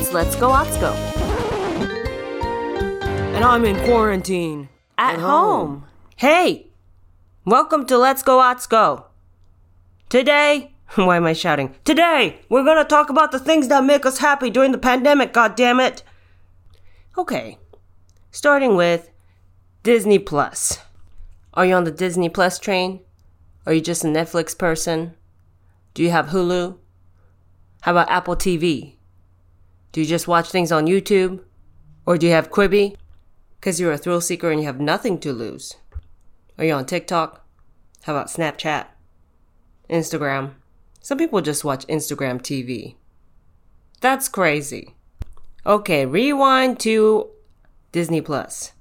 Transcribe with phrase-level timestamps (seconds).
[0.00, 0.94] It's Let's Go Atsuko.
[3.34, 4.70] And I'm in quarantine.
[4.96, 5.84] At, home.
[6.16, 6.68] Hey!
[7.44, 9.04] Welcome to Let's Go Atsuko.
[10.08, 11.74] Today, why am I shouting?
[11.84, 15.54] Today, we're gonna talk about the things that make us happy during the pandemic, God
[15.54, 16.02] damn it!
[17.18, 17.58] Okay,
[18.30, 19.10] starting with
[19.82, 20.78] Disney Plus.
[21.52, 23.00] Are you on the Disney Plus train?
[23.66, 25.14] Are you just a Netflix person?
[25.92, 26.78] Do you have Hulu?
[27.82, 28.94] How about Apple TV?
[29.92, 31.42] Do you just watch things on YouTube?
[32.06, 32.96] Or do you have Quibi?
[33.58, 35.76] Because you're a thrill seeker and you have nothing to lose.
[36.58, 37.44] Are you on TikTok?
[38.02, 38.86] How about Snapchat?
[39.88, 40.54] Instagram?
[41.00, 42.94] Some people just watch Instagram TV.
[44.00, 44.94] That's crazy.
[45.66, 47.28] Okay, rewind to
[47.92, 48.72] Disney Plus.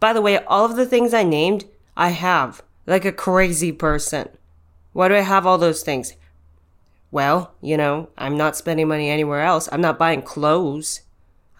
[0.00, 2.62] By the way, all of the things I named, I have.
[2.86, 4.28] Like a crazy person.
[4.92, 6.14] Why do I have all those things?
[7.12, 9.68] Well, you know, I'm not spending money anywhere else.
[9.70, 11.02] I'm not buying clothes.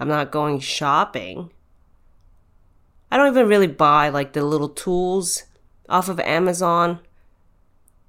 [0.01, 1.51] I'm not going shopping.
[3.11, 5.45] I don't even really buy like the little tools
[5.91, 7.01] off of Amazon,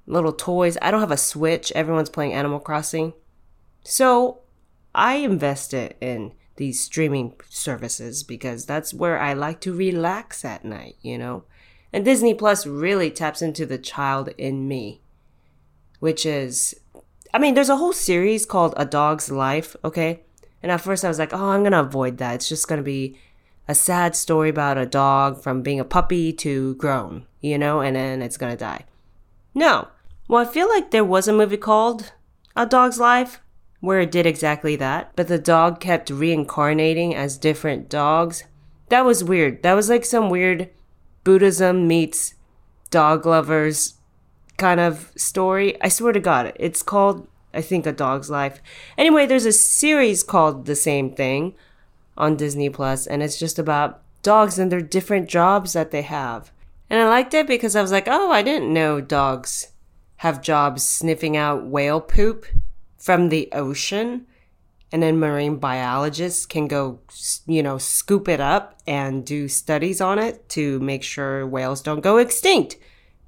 [0.08, 0.78] little toys.
[0.82, 1.72] I don't have a Switch.
[1.74, 3.12] Everyone's playing Animal Crossing.
[3.84, 4.40] So
[4.96, 10.96] I invested in these streaming services because that's where I like to relax at night,
[11.02, 11.44] you know?
[11.92, 15.02] And Disney Plus really taps into the child in me,
[16.00, 16.76] which is
[17.34, 20.22] I mean, there's a whole series called A Dog's Life, okay?
[20.62, 22.36] And at first I was like, oh, I'm gonna avoid that.
[22.36, 23.18] It's just gonna be
[23.68, 27.96] a sad story about a dog from being a puppy to grown, you know, and
[27.96, 28.86] then it's gonna die.
[29.56, 29.88] No.
[30.28, 32.14] Well, I feel like there was a movie called
[32.56, 33.42] A Dog's Life
[33.80, 38.44] where it did exactly that, but the dog kept reincarnating as different dogs.
[38.90, 39.64] That was weird.
[39.64, 40.70] That was like some weird
[41.24, 42.36] Buddhism meets
[42.92, 43.96] dog lovers
[44.64, 45.76] kind of story.
[45.82, 48.62] I swear to God, it's called, I think, A Dog's Life.
[48.98, 51.54] Anyway, there's a series called the same thing
[52.16, 56.50] on Disney Plus, and it's just about dogs and their different jobs that they have.
[56.90, 59.74] And I liked it because I was like, oh, I didn't know dogs
[60.18, 62.46] have jobs sniffing out whale poop
[62.98, 64.26] from the ocean.
[64.94, 67.02] And then marine biologists can go,
[67.46, 72.00] you know, scoop it up and do studies on it to make sure whales don't
[72.00, 72.78] go extinct,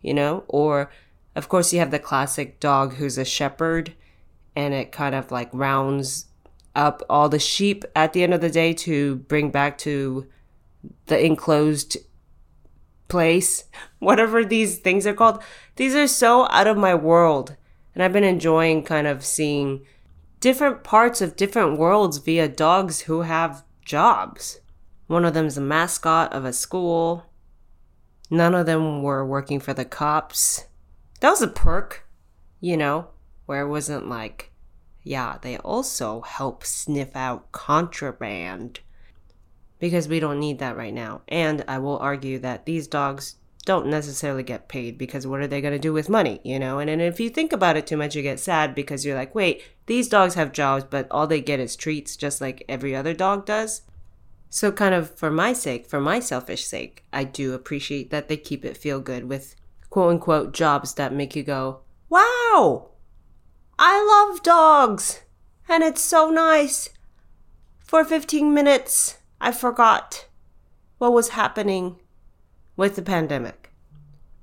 [0.02, 0.90] you know, or
[1.35, 3.94] of course, you have the classic dog who's a shepherd,
[4.56, 6.28] and it kind of like rounds
[6.73, 10.28] up all the sheep at the end of the day to bring back to
[11.07, 11.97] the enclosed
[13.09, 13.66] place.
[14.00, 15.44] Whatever these things are called.
[15.75, 17.57] These are so out of my world.
[17.94, 19.85] And I've been enjoying kind of seeing
[20.40, 24.59] different parts of different worlds via dogs who have jobs.
[25.07, 27.25] One of them is a mascot of a school.
[28.29, 30.66] None of them were working for the cops
[31.25, 32.06] that was a perk,
[32.62, 33.08] you know,
[33.47, 34.52] where it wasn't like,
[35.02, 38.81] yeah, they also help sniff out contraband.
[39.80, 41.22] Because we don't need that right now.
[41.28, 45.62] And I will argue that these dogs don't necessarily get paid because what are they
[45.62, 46.78] going to do with money, you know?
[46.78, 49.34] And then if you think about it too much, you get sad because you're like,
[49.34, 53.16] wait, these dogs have jobs, but all they get is treats just like every other
[53.16, 53.81] dog does.
[54.52, 58.38] So, kind of for my sake, for my selfish sake, I do appreciate that they
[58.38, 59.56] keep it feel good with
[59.96, 61.80] quote unquote jobs that make you go,
[62.10, 62.90] wow,
[63.80, 65.22] I love dogs
[65.70, 66.90] and it's so nice.
[67.80, 70.28] For 15 minutes, I forgot
[70.98, 72.02] what was happening
[72.76, 73.72] with the pandemic.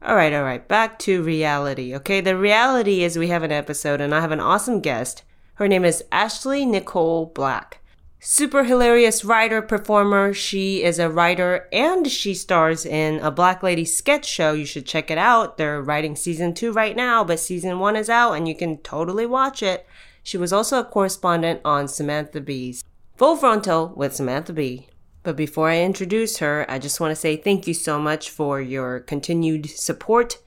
[0.01, 1.95] All right, all right, back to reality.
[1.97, 5.23] Okay, the reality is we have an episode and I have an awesome guest.
[5.57, 7.82] Her name is Ashley Nicole Black
[8.25, 10.33] super hilarious writer performer.
[10.33, 14.53] She is a writer and she stars in a Black Lady sketch show.
[14.53, 15.57] You should check it out.
[15.57, 19.27] They're writing season two right now, but season one is out and you can totally
[19.27, 19.85] watch it.
[20.23, 22.85] She was also a correspondent on Samantha Bee's
[23.17, 24.87] Full Frontal with Samantha Bee.
[25.25, 28.61] But before I introduce her, I just want to say thank you so much for
[28.61, 30.39] your continued support.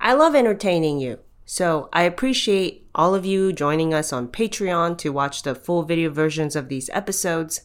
[0.00, 1.20] I love entertaining you.
[1.52, 6.08] So I appreciate all of you joining us on Patreon to watch the full video
[6.08, 7.64] versions of these episodes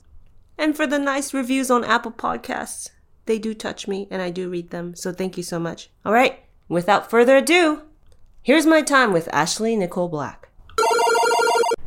[0.57, 2.89] and for the nice reviews on Apple Podcasts.
[3.27, 4.93] They do touch me and I do read them.
[4.93, 5.89] So thank you so much.
[6.05, 6.43] All right.
[6.67, 7.83] Without further ado,
[8.41, 10.49] here's my time with Ashley Nicole Black.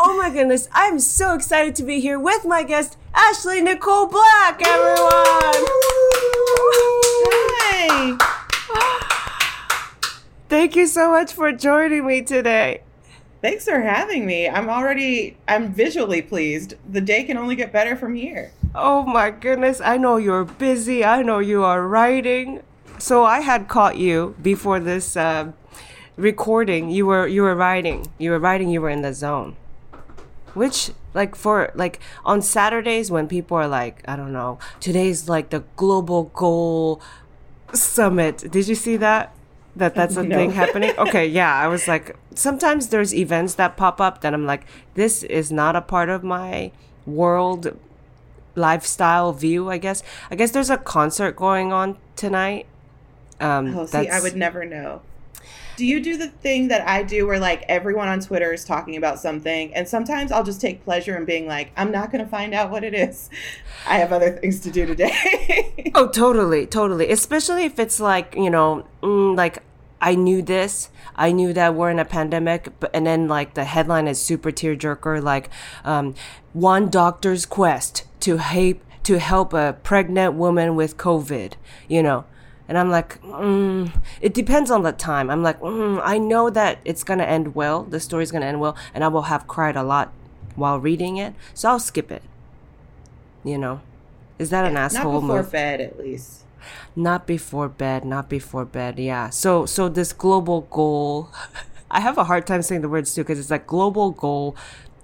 [0.00, 4.66] Oh my goodness, I'm so excited to be here with my guest, Ashley Nicole Black,
[4.66, 5.66] everyone!
[7.92, 8.36] Hi.
[10.50, 12.82] Thank you so much for joining me today.
[13.40, 14.48] Thanks for having me.
[14.48, 16.74] I'm already I'm visually pleased.
[16.90, 18.50] The day can only get better from here.
[18.74, 21.04] Oh my goodness, I know you're busy.
[21.04, 22.64] I know you are writing.
[22.98, 25.52] So I had caught you before this uh,
[26.16, 26.90] recording.
[26.90, 28.08] You were you were writing.
[28.18, 28.70] You were writing.
[28.70, 29.54] You were in the zone.
[30.54, 35.50] Which like for like on Saturdays when people are like I don't know today's like
[35.50, 37.00] the global goal
[37.72, 38.50] summit.
[38.50, 39.32] Did you see that?
[39.80, 40.36] That that's a No.
[40.36, 40.92] thing happening.
[40.98, 41.54] Okay, yeah.
[41.54, 45.74] I was like sometimes there's events that pop up that I'm like this is not
[45.74, 46.70] a part of my
[47.06, 47.76] world
[48.54, 49.70] lifestyle view.
[49.70, 50.02] I guess.
[50.30, 52.66] I guess there's a concert going on tonight.
[53.40, 55.00] Um, Oh, see, I would never know.
[55.76, 58.96] Do you do the thing that I do where like everyone on Twitter is talking
[58.98, 62.28] about something and sometimes I'll just take pleasure in being like, I'm not going to
[62.30, 63.30] find out what it is.
[63.88, 65.90] I have other things to do today.
[65.94, 67.10] Oh, totally, totally.
[67.10, 69.62] Especially if it's like, you know, mm, like
[70.00, 70.90] I knew this.
[71.14, 74.50] I knew that we're in a pandemic, but and then like the headline is super
[74.50, 75.50] tearjerker, like
[75.84, 76.14] um,
[76.52, 81.54] one doctor's quest to help to help a pregnant woman with COVID.
[81.88, 82.24] You know,
[82.68, 85.28] and I'm like, mm, it depends on the time.
[85.28, 87.82] I'm like, mm, I know that it's gonna end well.
[87.82, 90.12] The story's gonna end well, and I will have cried a lot
[90.56, 92.22] while reading it, so I'll skip it.
[93.44, 93.80] You know,
[94.38, 95.52] is that an not asshole before move?
[95.52, 96.44] bed at least.
[96.96, 98.98] Not before bed, not before bed.
[98.98, 99.30] Yeah.
[99.30, 101.30] So so this global goal
[101.90, 104.56] I have a hard time saying the words too because it's like global goal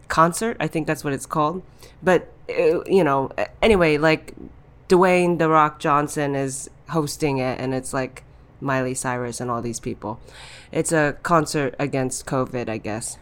[0.08, 0.56] concert.
[0.60, 1.62] I think that's what it's called.
[2.02, 3.30] But uh, you know,
[3.60, 4.34] anyway, like
[4.88, 8.22] Dwayne the Rock Johnson is hosting it and it's like
[8.60, 10.20] Miley Cyrus and all these people.
[10.70, 13.18] It's a concert against COVID, I guess.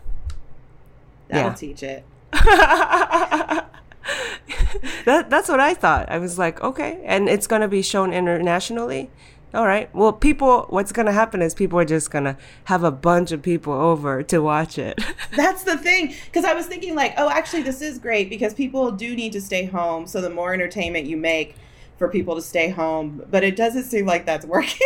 [1.29, 1.55] That'll Yeah.
[1.55, 2.05] teach it.
[5.05, 6.11] That that's what I thought.
[6.11, 9.11] I was like, okay, and it's gonna be shown internationally.
[9.53, 9.89] All right.
[9.95, 13.73] Well, people, what's gonna happen is people are just gonna have a bunch of people
[13.73, 14.99] over to watch it.
[15.37, 16.13] That's the thing.
[16.25, 19.41] Because I was thinking, like, oh, actually, this is great because people do need to
[19.41, 20.07] stay home.
[20.09, 21.55] So the more entertainment you make
[21.99, 24.79] for people to stay home, but it doesn't seem like that's working.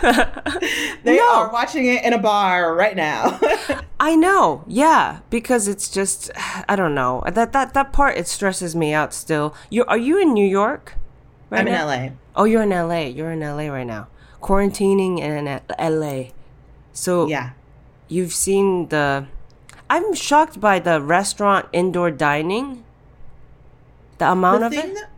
[0.02, 1.28] they No.
[1.34, 3.40] are watching it in a bar right now.
[4.06, 6.30] I know, yeah, because it's just,
[6.68, 9.12] I don't know that that that part it stresses me out.
[9.12, 10.94] Still, you are you in New York?
[11.50, 11.74] right I'm in?
[11.74, 12.08] LA.
[12.36, 13.02] Oh, you're in LA.
[13.16, 14.06] You're in LA right now,
[14.40, 16.30] quarantining in LA.
[16.92, 17.50] So Yeah.
[18.08, 19.26] you've seen the
[19.90, 22.84] i'm shocked by the restaurant indoor dining
[24.18, 25.08] the amount The of thing it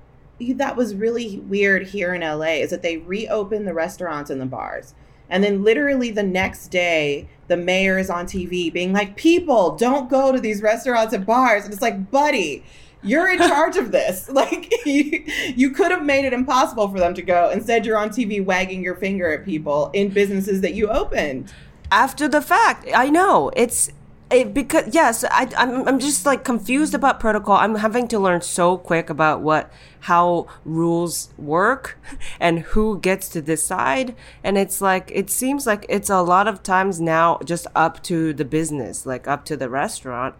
[0.48, 4.40] that, that was really weird here in LA is that they reopened the restaurants and
[4.40, 4.94] the bars.
[5.30, 10.08] And then literally the next day, the mayor is on TV being like, people don't
[10.08, 11.64] go to these restaurants and bars.
[11.64, 12.64] And it's like, buddy,
[13.02, 14.28] you're in charge of this.
[14.32, 15.24] Like, you,
[15.56, 17.50] you could have made it impossible for them to go.
[17.50, 21.52] Instead, you're on TV wagging your finger at people in businesses that you opened.
[21.90, 23.90] after the fact i know it's
[24.30, 28.42] it because yes I, I'm, I'm just like confused about protocol i'm having to learn
[28.42, 31.98] so quick about what how rules work
[32.40, 34.14] and who gets to decide
[34.44, 38.32] and it's like it seems like it's a lot of times now just up to
[38.34, 40.34] the business like up to the restaurant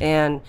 [0.00, 0.40] and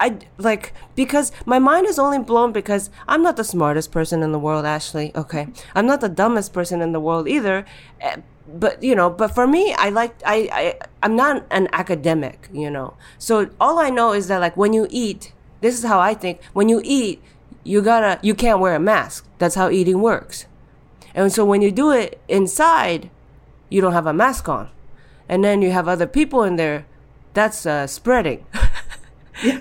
[0.00, 4.32] I like because my mind is only blown because I'm not the smartest person in
[4.32, 5.12] the world, Ashley.
[5.14, 7.64] Okay, I'm not the dumbest person in the world either.
[8.00, 12.48] Eh, But you know, but for me, I like I I I'm not an academic,
[12.52, 12.94] you know.
[13.18, 16.42] So all I know is that like when you eat, this is how I think.
[16.52, 17.22] When you eat,
[17.62, 19.26] you gotta you can't wear a mask.
[19.38, 20.46] That's how eating works.
[21.14, 23.08] And so when you do it inside,
[23.70, 24.68] you don't have a mask on,
[25.28, 26.86] and then you have other people in there.
[27.32, 28.46] That's uh, spreading.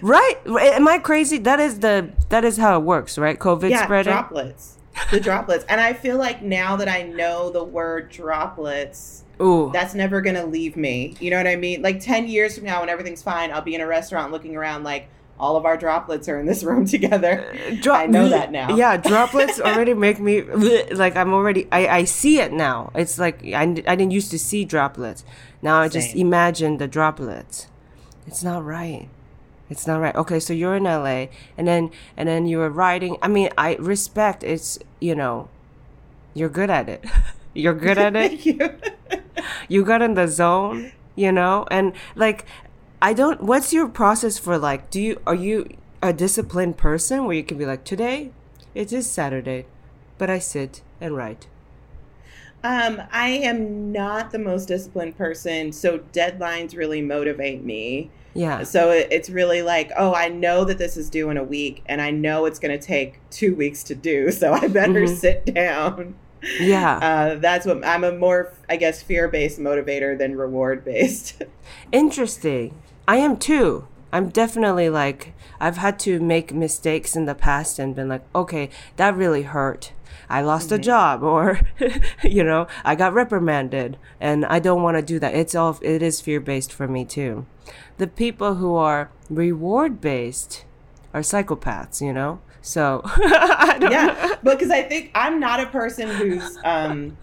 [0.01, 0.35] Right?
[0.45, 1.37] Am I crazy?
[1.39, 3.37] That is the that is how it works, right?
[3.37, 4.13] COVID yeah, spreading.
[4.13, 4.77] droplets.
[5.11, 5.65] The droplets.
[5.69, 9.71] And I feel like now that I know the word droplets, Ooh.
[9.73, 11.15] that's never going to leave me.
[11.19, 11.81] You know what I mean?
[11.81, 14.83] Like 10 years from now, when everything's fine, I'll be in a restaurant looking around
[14.83, 15.09] like
[15.39, 17.51] all of our droplets are in this room together.
[17.53, 18.75] Uh, dro- I know that now.
[18.75, 20.41] Yeah, droplets already make me
[20.91, 22.91] like I'm already I, I see it now.
[22.95, 25.25] It's like I, I didn't used to see droplets.
[25.61, 27.67] Now I just imagine the droplets.
[28.25, 29.09] It's not right.
[29.73, 30.15] It's not right.
[30.15, 31.27] Okay, so you're in LA
[31.57, 33.17] and then and then you were writing.
[33.23, 35.49] I mean, I respect it's, you know,
[36.35, 37.03] you're good at it.
[37.55, 38.45] you're good at it.
[38.45, 38.59] You.
[39.67, 41.65] you got in the zone, you know?
[41.71, 42.45] And like
[43.01, 45.67] I don't what's your process for like do you are you
[46.03, 48.31] a disciplined person where you can be like today
[48.75, 49.65] it is Saturday,
[50.19, 51.47] but I sit and write.
[52.63, 58.09] Um, I am not the most disciplined person, so deadlines really motivate me.
[58.33, 58.63] Yeah.
[58.63, 61.83] So it, it's really like, oh, I know that this is due in a week,
[61.85, 65.15] and I know it's going to take two weeks to do, so I better Mhm.
[65.15, 66.15] sit down.
[66.59, 66.97] Yeah.
[66.97, 71.41] Uh, that's what I'm a more, I guess, fear based motivator than reward based.
[71.93, 72.73] Interesting.
[73.07, 73.87] I am too.
[74.11, 78.69] I'm definitely like I've had to make mistakes in the past and been like, okay,
[78.97, 79.91] that really hurt.
[80.33, 80.81] I lost a mm-hmm.
[80.81, 81.61] job or
[82.23, 85.35] you know, I got reprimanded and I don't want to do that.
[85.35, 87.45] It's all it is fear-based for me too.
[87.97, 90.65] The people who are reward-based
[91.13, 92.41] are psychopaths, you know?
[92.63, 97.17] So I don't yeah, because I think I'm not a person who's um,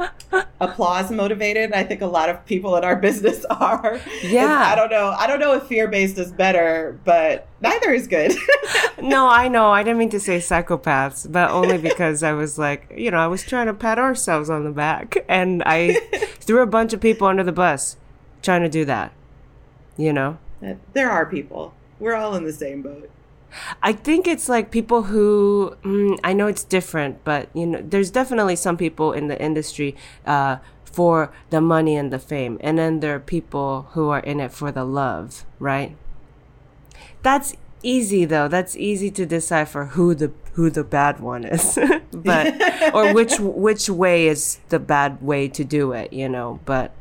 [0.61, 1.73] applause motivated.
[1.73, 3.99] I think a lot of people in our business are.
[4.23, 4.65] Yeah.
[4.71, 5.17] I don't know.
[5.19, 8.35] I don't know if fear based is better, but neither is good.
[9.03, 9.71] no, I know.
[9.71, 13.27] I didn't mean to say psychopaths, but only because I was like, you know, I
[13.27, 15.95] was trying to pat ourselves on the back and I
[16.41, 17.97] threw a bunch of people under the bus
[18.43, 19.13] trying to do that.
[19.97, 20.39] You know?
[20.93, 21.73] there are people.
[21.99, 23.11] We're all in the same boat.
[23.83, 28.11] I think it's like people who mm, I know it's different, but you know, there's
[28.11, 33.01] definitely some people in the industry uh, for the money and the fame, and then
[33.01, 35.97] there are people who are in it for the love, right?
[37.23, 38.49] That's easy though.
[38.49, 41.79] That's easy to decipher who the who the bad one is,
[42.13, 42.55] but
[42.95, 46.61] or which which way is the bad way to do it, you know?
[46.65, 46.93] But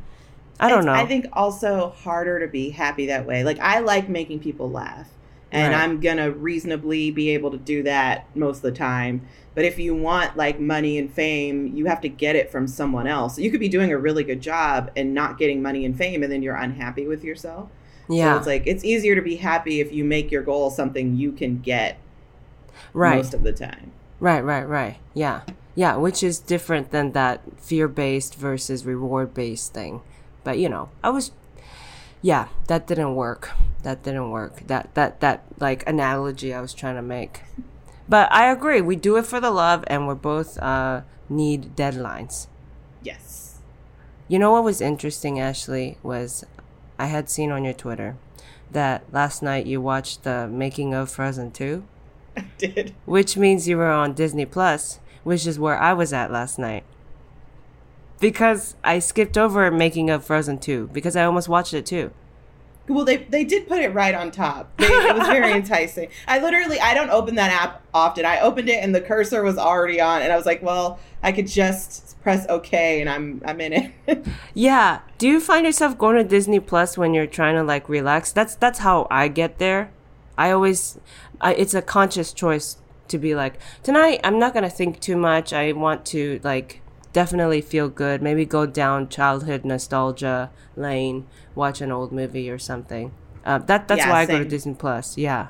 [0.59, 0.93] I don't It's, know.
[0.93, 3.43] I think also harder to be happy that way.
[3.43, 5.09] Like I like making people laugh.
[5.51, 5.81] And Right.
[5.81, 9.21] I'm gonna reasonably be able to do that most of the time.
[9.55, 13.07] But if you want like money and fame, you have to get it from someone
[13.07, 13.39] else.
[13.39, 16.31] You could be doing a really good job and not getting money and fame, and
[16.31, 17.69] then you're unhappy with yourself.
[18.07, 21.15] yeah, So it's like it's easier to be happy if you make your goal something
[21.15, 21.97] you can get
[22.93, 23.17] right.
[23.17, 23.91] most of the time.
[24.19, 24.97] Right, right, right.
[25.13, 25.41] Yeah.
[25.75, 30.01] Yeah, which is different than that fear based versus reward based thing.
[30.43, 31.31] But you know, I was
[32.21, 33.51] yeah, that didn't work.
[33.83, 34.67] That didn't work.
[34.67, 37.41] That that that like analogy I was trying to make.
[38.07, 42.47] But I agree, we do it for the love and we're both uh need deadlines.
[43.01, 43.59] Yes.
[44.27, 46.43] You know what was interesting, Ashley, was
[46.97, 48.17] I had seen on your Twitter
[48.71, 51.83] that last night you watched the making of Frozen 2.
[52.37, 52.93] I did.
[53.05, 56.83] which means you were on Disney Plus, which is where I was at last night.
[58.19, 62.11] Because I skipped over making of Frozen 2 because I almost watched it too.
[62.89, 64.75] Well, they they did put it right on top.
[64.77, 66.09] They, it was very enticing.
[66.27, 68.25] I literally I don't open that app often.
[68.25, 71.31] I opened it and the cursor was already on, and I was like, well, I
[71.31, 73.73] could just press OK, and I'm I'm in
[74.07, 74.25] it.
[74.55, 78.31] Yeah, do you find yourself going to Disney Plus when you're trying to like relax?
[78.31, 79.91] That's that's how I get there.
[80.35, 80.97] I always
[81.39, 82.77] I, it's a conscious choice
[83.09, 85.53] to be like, tonight I'm not going to think too much.
[85.53, 86.81] I want to like
[87.13, 88.21] definitely feel good.
[88.21, 93.13] Maybe go down childhood nostalgia lane, watch an old movie or something.
[93.45, 94.45] Uh, that that's Yeah, why I go to.
[94.45, 95.17] Disney Plus.
[95.17, 95.49] Yeah.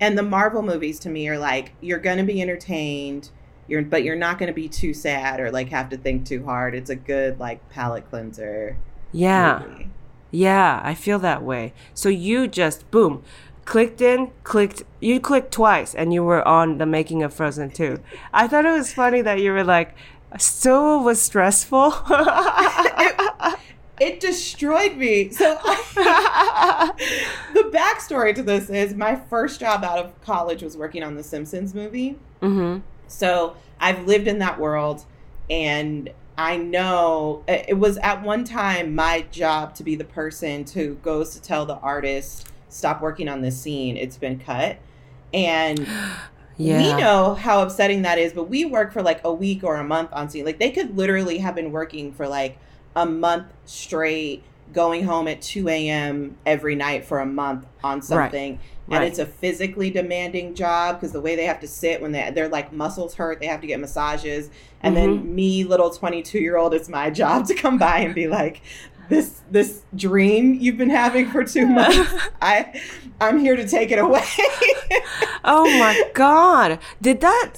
[0.00, 3.30] and the Marvel movies to me are like you're gonna be entertained,
[3.68, 6.74] you're but you're not gonna be too sad or like have to think too hard.
[6.74, 8.80] It's a good like palate cleanser.
[9.12, 9.64] Yeah.
[9.66, 9.94] movie.
[10.30, 11.74] Yeah, I feel that way.
[11.94, 13.22] So you just boom,
[13.64, 18.02] clicked in, clicked you clicked twice and you were on the making of Frozen 2.
[18.32, 19.94] I thought it was funny that you were like
[20.38, 21.94] so was stressful.
[24.02, 25.30] It destroyed me.
[25.30, 25.54] So
[25.94, 26.92] the
[27.72, 31.72] backstory to this is my first job out of college was working on the Simpsons
[31.72, 32.18] movie.
[32.40, 32.82] mhm.
[33.06, 35.04] So I've lived in that world
[35.48, 40.66] and I know it it was at one time my job to be the person
[40.66, 44.78] who goes to tell the artist, stop working on this scene, it's been cut.
[45.32, 45.86] And
[46.56, 46.78] Yeah.
[46.78, 49.84] we know how upsetting that is, but we work for like a week or a
[49.84, 50.44] month on scene.
[50.44, 52.58] Like they could literally have been working for like
[52.94, 54.42] a month straight,
[54.72, 56.36] going home at 2 a.m.
[56.46, 58.58] every night for a month on something.
[58.90, 59.08] And Right.
[59.08, 62.48] it's a physically demanding job because the way they have to sit when they, they're
[62.48, 64.50] like muscles hurt, they have to get massages.
[64.82, 65.06] And Mm-hmm.
[65.22, 68.60] then me, little 22 year old, it's my job to come by and be like,
[69.08, 72.80] this this dream you've been having for two months, I
[73.20, 74.24] I'm here to take it away.
[75.44, 76.78] Oh my god.
[77.00, 77.54] Did that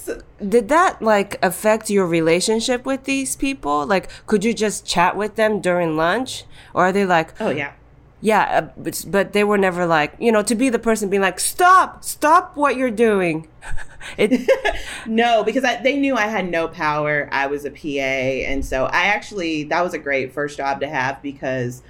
[0.48, 3.86] did that like affect your relationship with these people?
[3.86, 7.72] Like could you just chat with them during lunch or are they like oh yeah.
[8.24, 11.20] Yeah, uh, but, but they were never like, you know, to be the person being
[11.20, 13.48] like, stop, stop what you're doing.
[14.16, 14.48] it,
[15.06, 17.28] No, because I, they knew I had no power.
[17.30, 20.88] I was a PA, and so I actually that was a great first job to
[20.88, 21.82] have because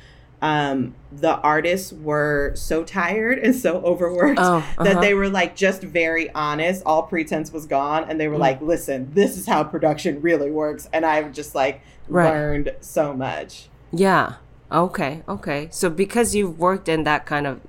[0.42, 5.00] um, the artists were so tired and so overworked Oh, that uh-huh.
[5.00, 6.82] they were like just very honest.
[6.84, 10.88] All pretense was gone, and they were like, "Listen, this is how production really works."
[10.92, 12.28] And I've just like Right.
[12.28, 13.68] learned so much.
[13.92, 14.34] yeah.
[14.74, 15.22] Okay.
[15.28, 15.68] Okay.
[15.70, 17.60] So because you've worked in that kind of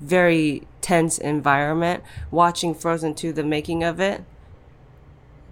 [0.00, 4.22] very tense environment watching Frozen 2 the making of it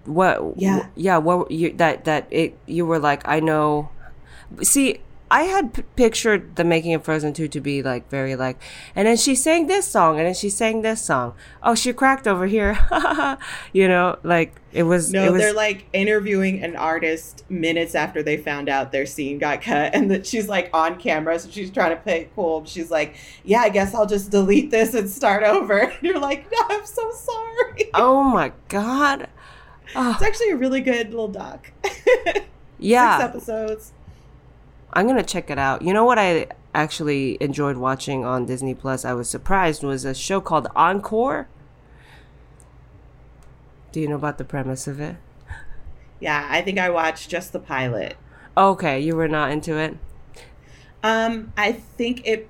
[0.05, 0.87] what Yeah.
[0.95, 3.89] yeah what you that that it you were like I know
[4.61, 4.99] see
[5.31, 8.61] I had p- pictured the making of Frozen 2 to be like very like
[8.95, 12.27] and then she sang this song and then she sang this song oh she cracked
[12.27, 12.77] over here
[13.73, 18.21] you know like it was No, it was they're like interviewing an artist minutes after
[18.21, 21.71] they found out their scene got cut, and that she's like on camera, so she's
[21.71, 22.65] trying to play it cool.
[22.65, 23.15] She's like,
[23.45, 26.85] "Yeah, I guess I'll just delete this and start over." And you're like, "No, I'm
[26.85, 29.21] so sorry." oh my god
[29.85, 30.19] It's ah.
[30.21, 31.71] actually a really good little doc.
[32.77, 33.93] yeah Six episodes.
[34.95, 35.81] I'm gonna check it out.
[35.81, 39.03] You know what I actually enjoyed watching on Disney Plus?
[39.03, 41.47] I was surprised was a show called Encore.
[43.91, 45.17] Do you know about the premise of it?
[46.19, 48.15] Yeah, I think I watched just the pilot.
[48.57, 49.97] Okay, you were not into it.
[51.03, 52.49] Um, I think it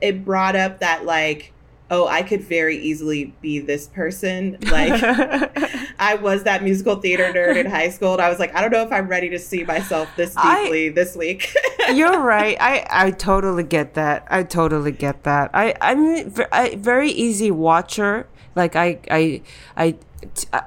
[0.00, 1.52] it brought up that like,
[1.90, 4.58] oh, I could very easily be this person.
[4.62, 5.02] Like,
[5.98, 8.72] I was that musical theater nerd in high school, and I was like, I don't
[8.72, 11.54] know if I'm ready to see myself this I- deeply this week.
[11.92, 12.56] You're right.
[12.60, 14.26] I, I totally get that.
[14.28, 15.50] I totally get that.
[15.54, 18.26] I I'm I, very easy watcher.
[18.56, 19.42] Like I I
[19.76, 19.90] I
[20.34, 20.64] t- I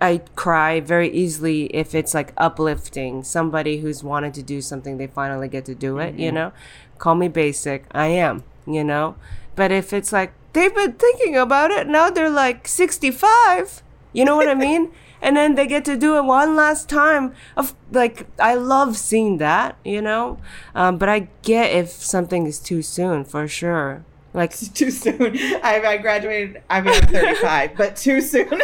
[0.00, 5.06] I cry very easily if it's like uplifting somebody who's wanted to do something they
[5.06, 6.16] finally get to do it.
[6.16, 6.34] You mm-hmm.
[6.34, 6.52] know,
[6.98, 7.86] call me basic.
[7.92, 8.44] I am.
[8.66, 9.16] You know,
[9.56, 13.82] but if it's like they've been thinking about it now, they're like sixty five.
[14.12, 14.90] You know what I mean?
[15.22, 17.34] and then they get to do it one last time.
[17.56, 20.38] Of like, I love seeing that, you know.
[20.74, 24.04] Um, but I get if something is too soon for sure.
[24.34, 25.36] Like, too soon.
[25.62, 26.62] I, I graduated.
[26.70, 28.60] I mean, I'm 35, but too soon.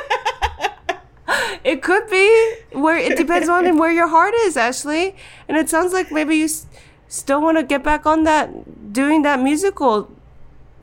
[1.65, 5.17] it could be where it depends on where your heart is, Ashley.
[5.49, 6.67] And it sounds like maybe you s-
[7.09, 10.14] still want to get back on that doing that musical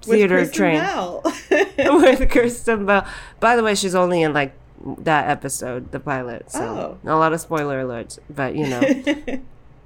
[0.02, 0.82] theater train
[1.78, 3.08] with Kristen Bell.
[3.40, 4.54] By the way, she's only in like
[5.00, 6.52] that episode, the pilot.
[6.52, 8.82] So a lot of spoiler alerts, but you know,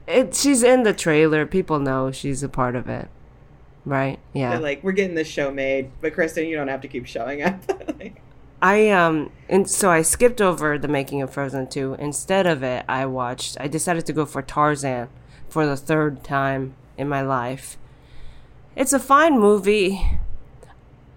[0.07, 0.35] it.
[0.35, 1.45] She's in the trailer.
[1.45, 3.09] People know she's a part of it,
[3.85, 4.19] right?
[4.33, 4.51] Yeah.
[4.51, 7.41] They're like, we're getting this show made, but Kristen, you don't have to keep showing
[7.41, 7.59] up.
[7.99, 8.21] Like,
[8.61, 11.97] I um and so I skipped over the making of Frozen 2.
[11.99, 15.09] Instead of it, I watched I decided to go for Tarzan
[15.49, 17.77] for the third time in my life.
[18.75, 20.19] It's a fine movie,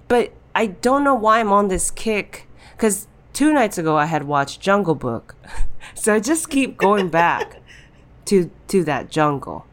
[0.06, 4.24] but I don't know why I'm on this kick cuz two nights ago I had
[4.24, 5.34] watched Jungle Book.
[5.94, 7.60] so I just keep going back
[8.26, 9.66] to to that jungle.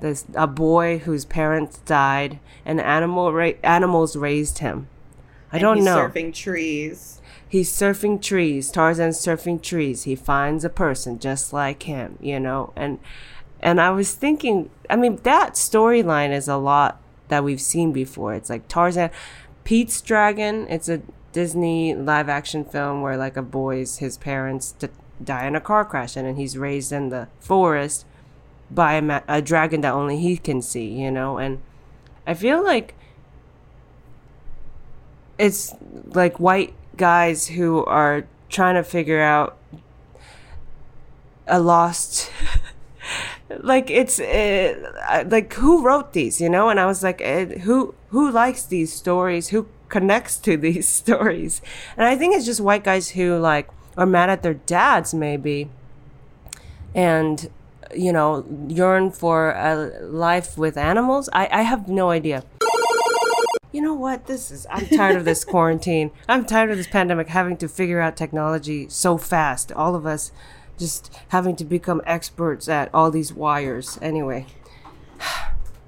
[0.00, 4.88] There's a boy whose parents died and animal ra- animals raised him.
[5.52, 5.96] I and don't he's know.
[5.96, 7.20] Surfing trees.
[7.48, 8.70] He's surfing trees.
[8.70, 10.02] Tarzan's surfing trees.
[10.02, 12.72] He finds a person just like him, you know.
[12.76, 12.98] And
[13.60, 18.34] and I was thinking, I mean, that storyline is a lot that we've seen before.
[18.34, 19.10] It's like Tarzan,
[19.64, 20.66] Pete's Dragon.
[20.68, 24.88] It's a Disney live action film where like a boy's his parents d-
[25.22, 28.06] die in a car crash, and then he's raised in the forest
[28.70, 31.38] by a, ma- a dragon that only he can see, you know.
[31.38, 31.60] And
[32.26, 32.94] I feel like
[35.38, 35.74] it's
[36.06, 39.56] like white guys who are trying to figure out
[41.46, 42.30] a lost
[43.60, 47.94] like it's uh, like who wrote these you know and i was like uh, who
[48.08, 51.60] who likes these stories who connects to these stories
[51.96, 55.68] and i think it's just white guys who like are mad at their dads maybe
[56.94, 57.50] and
[57.94, 62.42] you know yearn for a life with animals i i have no idea
[63.76, 64.24] you know what?
[64.26, 66.10] This is, I'm tired of this quarantine.
[66.30, 69.70] I'm tired of this pandemic having to figure out technology so fast.
[69.70, 70.32] All of us
[70.78, 73.98] just having to become experts at all these wires.
[74.02, 74.46] Anyway,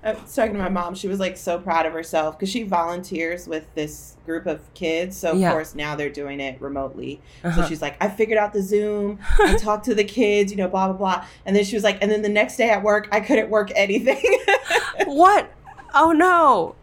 [0.03, 0.95] I was talking to my mom.
[0.95, 5.17] She was like so proud of herself because she volunteers with this group of kids.
[5.17, 5.51] So of Yeah.
[5.53, 7.21] course now they're doing it remotely.
[7.45, 7.63] Uh-huh.
[7.63, 9.19] So she's like, I figured out the Zoom.
[9.41, 11.27] I talked to the kids, you know, blah blah blah.
[11.45, 13.71] And then she was like, and then the next day at work, I couldn't work
[13.75, 14.23] anything.
[15.07, 15.51] what?
[15.95, 16.75] Oh no.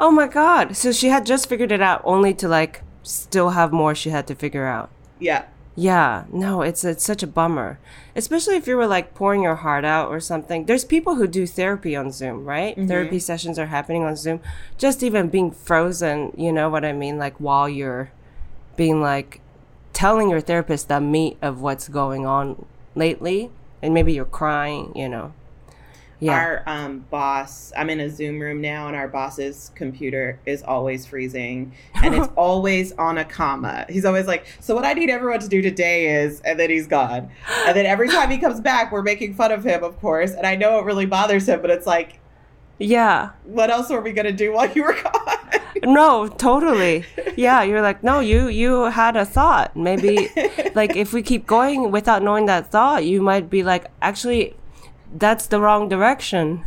[0.00, 0.76] oh my god.
[0.76, 4.26] So she had just figured it out only to like still have more she had
[4.26, 4.90] to figure out.
[5.18, 5.44] yeah.
[5.76, 7.78] Yeah, no, it's it's such a bummer.
[8.14, 10.66] Especially if you were like pouring your heart out or something.
[10.66, 12.76] There's people who do therapy on Zoom, right?
[12.76, 12.86] Mm-hmm.
[12.86, 14.40] Therapy sessions are happening on Zoom.
[14.78, 17.18] Just even being frozen, you know what I mean?
[17.18, 18.12] Like while you're
[18.76, 19.40] being like
[19.92, 23.50] telling your therapist the meat of what's going on lately
[23.82, 25.32] and maybe you're crying, you know.
[26.24, 26.32] Yeah.
[26.38, 31.04] Our um, boss, I'm in a Zoom room now, and our boss's computer is always
[31.04, 33.84] freezing, and it's always on a comma.
[33.90, 36.86] He's always like, "So what I need everyone to do today is," and then he's
[36.86, 37.28] gone.
[37.66, 40.32] And then every time he comes back, we're making fun of him, of course.
[40.32, 42.20] And I know it really bothers him, but it's like,
[42.78, 43.30] Yeah.
[43.44, 45.38] What else were we gonna do while you were gone?
[45.84, 47.04] No, totally.
[47.36, 49.76] Yeah, you're like, no, you you had a thought.
[49.76, 50.30] Maybe
[50.74, 54.54] like if we keep going without knowing that thought, you might be like, actually,
[55.14, 56.64] that's the wrong direction.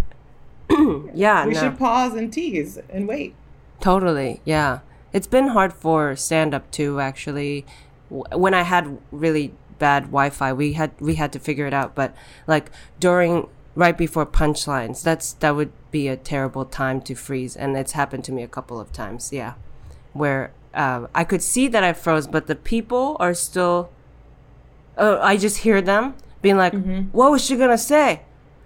[1.14, 1.60] yeah, we no.
[1.60, 3.36] should pause and tease and wait.
[3.80, 4.80] Totally, yeah.
[5.14, 7.00] It's been hard for stand up too.
[7.00, 7.66] Actually,
[8.10, 11.96] when I had really bad Wi-Fi, we had we had to figure it out.
[11.96, 12.16] But
[12.48, 17.78] like during right before punchlines, that's that would be a terrible time to freeze, and
[17.78, 19.32] it's happened to me a couple of times.
[19.32, 19.54] Yeah,
[20.14, 23.90] where uh, I could see that I froze, but the people are still.
[24.98, 26.74] Uh, I just hear them being like,
[27.12, 28.22] "What was she gonna say?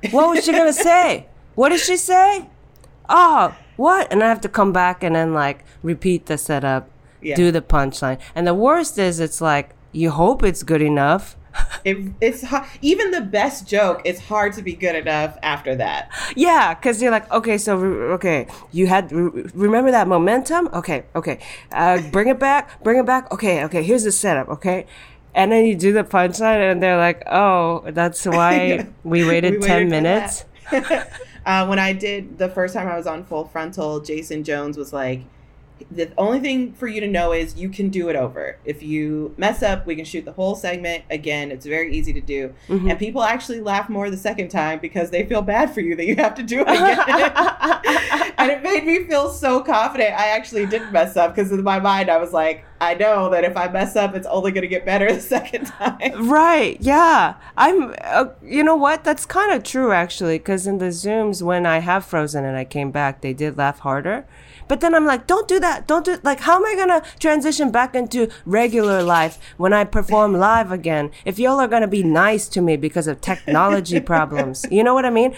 [0.10, 1.28] What was she gonna say?
[1.56, 2.48] What did she say?
[3.14, 4.08] oh, what?
[4.12, 6.90] And I have to come back and then like repeat the setup,
[7.22, 7.36] Yeah.
[7.36, 8.20] do the punchline.
[8.36, 11.36] And the worst is it's like you hope it's good enough.
[11.84, 12.46] It, it's
[12.82, 14.02] even the best joke.
[14.06, 16.10] It's hard to be good enough after that.
[16.36, 17.76] yeah, because you're like, okay, so
[18.18, 20.70] okay, you had re- remember that momentum.
[20.74, 21.40] Okay, okay,
[21.74, 23.30] uh, bring it back, bring it back.
[23.34, 24.48] Okay, okay, here's the setup.
[24.48, 24.86] Okay.
[25.34, 29.67] And then you do the punchline, and they're like, "Oh, that's why we waited We
[29.67, 30.46] ten waited minutes."
[31.46, 34.94] uh, when I did the first time I was on Full Frontal, Jason Jones was
[34.94, 35.22] like,
[35.89, 38.58] "The only thing for you to know is you can do it over.
[38.65, 41.52] If you mess up, we can shoot the whole segment again.
[41.52, 42.89] It's very easy to do." Mm-hmm.
[42.89, 46.06] And people actually laugh more the second time because they feel bad for you that
[46.06, 48.32] you have to do it again.
[48.38, 50.13] and it made me feel so confident.
[50.20, 53.44] I actually didn't mess up because in my mind I was like, I know that
[53.44, 56.28] if I mess up, it's only going to get better the second time.
[56.28, 56.78] Right.
[56.82, 57.36] Yeah.
[57.56, 57.94] I'm.
[58.04, 59.04] Uh, you know what?
[59.04, 62.65] That's kind of true actually, because in the zooms when I have frozen and I
[62.65, 64.26] came back, they did laugh harder.
[64.71, 65.86] But then I'm like, don't do that.
[65.86, 66.39] Don't do like.
[66.39, 71.12] How am I gonna transition back into regular life when I perform live again?
[71.25, 75.03] If y'all are gonna be nice to me because of technology problems, you know what
[75.03, 75.36] I mean?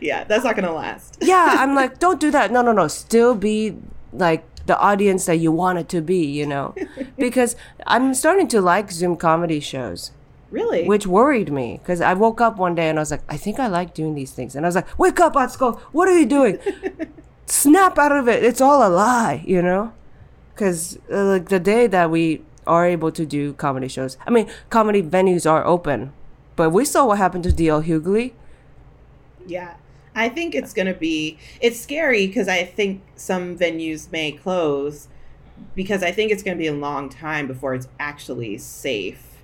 [0.00, 1.18] Yeah, that's not going to last.
[1.20, 1.58] Yeah.
[1.60, 2.50] I'm like, don't do that.
[2.50, 2.88] No, no, no.
[2.88, 3.76] Still be
[4.12, 6.26] like the audience that you want it to be.
[6.26, 6.74] You know,
[7.16, 7.54] because
[7.86, 10.10] I'm starting to like Zoom comedy shows
[10.50, 10.88] Really?
[10.88, 13.60] which worried me because I woke up one day and I was like, I think
[13.60, 16.26] I like doing these things, and I was like, wake up, Atsuko, what are you
[16.26, 16.58] doing?
[17.46, 18.42] Snap out of it!
[18.44, 19.92] It's all a lie, you know.
[20.54, 24.48] Because uh, like the day that we are able to do comedy shows, I mean,
[24.70, 26.12] comedy venues are open,
[26.56, 28.32] but we saw what happened to DL Hughley.
[29.46, 29.74] Yeah.
[30.14, 35.08] I think it's going to be it's scary because I think some venues may close
[35.74, 39.42] because I think it's going to be a long time before it's actually safe.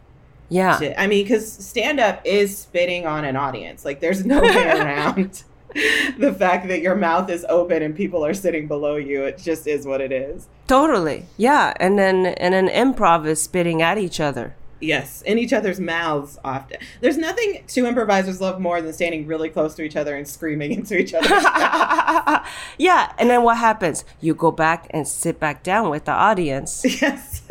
[0.51, 3.85] Yeah, to- I mean cuz stand up is spitting on an audience.
[3.85, 5.43] Like there's no way around
[6.19, 9.25] the fact that your mouth is open and people are sitting below you.
[9.25, 10.49] It just is what it is.
[10.67, 11.27] totally.
[11.37, 14.55] Yeah, and then and then improv is spitting at each other.
[14.81, 16.79] Yes, in each other's mouths often.
[17.01, 20.71] There's nothing two improvisers love more than standing really close to each other and screaming
[20.79, 21.29] into each other.
[22.79, 24.05] yeah, and then what happens?
[24.21, 26.85] You go back and sit back down with the audience.
[27.03, 27.43] yes.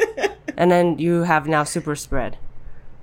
[0.56, 2.38] and then you have now super spread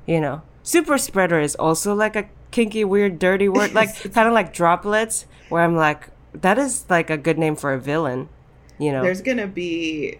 [0.06, 4.32] you know super spreader is also like a kinky weird dirty word like kind of
[4.32, 8.28] like droplets where i'm like that is like a good name for a villain
[8.78, 10.18] you know There's gonna be,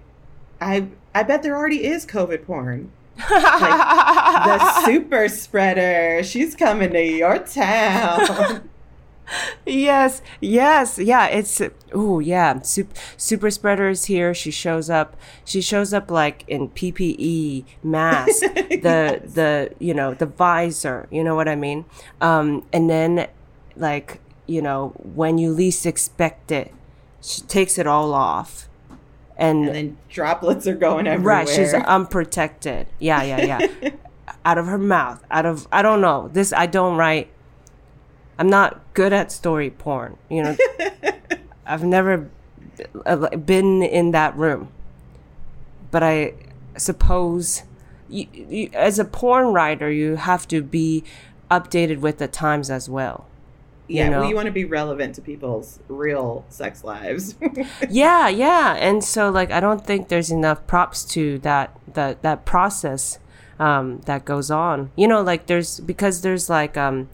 [0.61, 2.91] I I bet there already is COVID porn.
[3.31, 8.69] Like, the super spreader, she's coming to your town.
[9.67, 11.61] yes yes yeah it's
[11.93, 16.69] oh yeah super, super spreader is here she shows up she shows up like in
[16.69, 21.85] ppe mask the the you know the visor you know what i mean?
[22.21, 23.29] Um and then
[23.77, 26.73] like you know when you least expect it
[27.23, 28.69] she takes it all off
[29.37, 31.37] and, and then droplets are going everywhere.
[31.39, 32.87] right she's unprotected.
[32.99, 33.91] Yeah yeah yeah.
[34.45, 37.31] Out of her mouth out of i don't know this i don't write
[38.39, 40.57] i'm not good at story porn you know
[41.67, 42.29] i've never
[43.07, 44.69] uh, been in that room
[45.91, 46.33] but i
[46.77, 47.63] suppose
[48.09, 51.05] you, you, as a porn writer you have to be
[51.51, 53.27] updated with the times as well
[53.87, 54.21] yeah, know?
[54.21, 57.35] well, you want to be relevant to people's real sex lives.
[57.91, 62.45] yeah yeah and so like i don't think there's enough props to that that that
[62.45, 63.19] process
[63.59, 67.09] um that goes on you know like there's because there's like um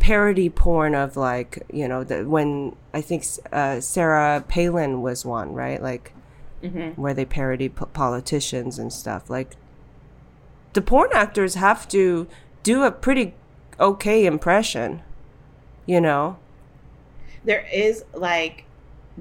[0.00, 5.52] parody porn of like you know the, when i think uh sarah palin was one
[5.52, 5.82] right?
[5.82, 6.12] Like
[6.96, 9.30] where they parody p- politicians and stuff.
[9.30, 9.56] Like
[10.74, 12.26] the porn actors have to
[12.62, 13.34] do a pretty
[13.78, 15.02] okay impression
[15.86, 16.38] you know?
[17.44, 18.64] There is like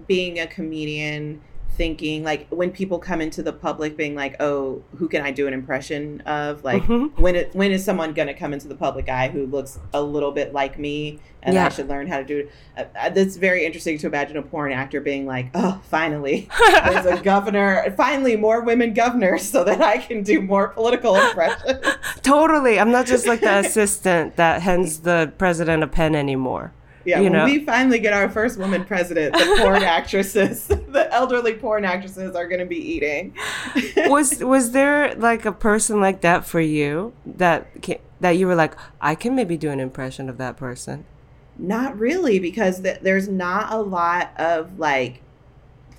[0.08, 1.42] being a comedian
[1.80, 5.48] thinking like when people come into the public being like oh who can i do
[5.48, 7.18] an impression of like Mhm.
[7.18, 10.02] when it when is someone going to come into the public eye who looks a
[10.02, 11.68] little bit like me and Yeah.
[11.68, 14.42] i should learn how to do it uh, uh, that's very interesting to imagine a
[14.42, 16.50] porn actor being like oh finally
[16.86, 21.80] there's a governor finally more women governors so that i can do more political impressions
[22.22, 22.78] Totally.
[22.80, 26.74] I'm not just like the assistant that hands the president a pen anymore.
[27.10, 27.46] Yeah You when know.
[27.46, 30.68] we finally get our first woman president the porn actresses
[30.98, 33.24] the elderly porn actresses are going to be eating
[34.16, 38.56] was was there like a person like that for you that ca- that you were
[38.64, 41.06] like I can maybe do an impression of that person?
[41.62, 45.22] Not really, because th- there's not a lot of like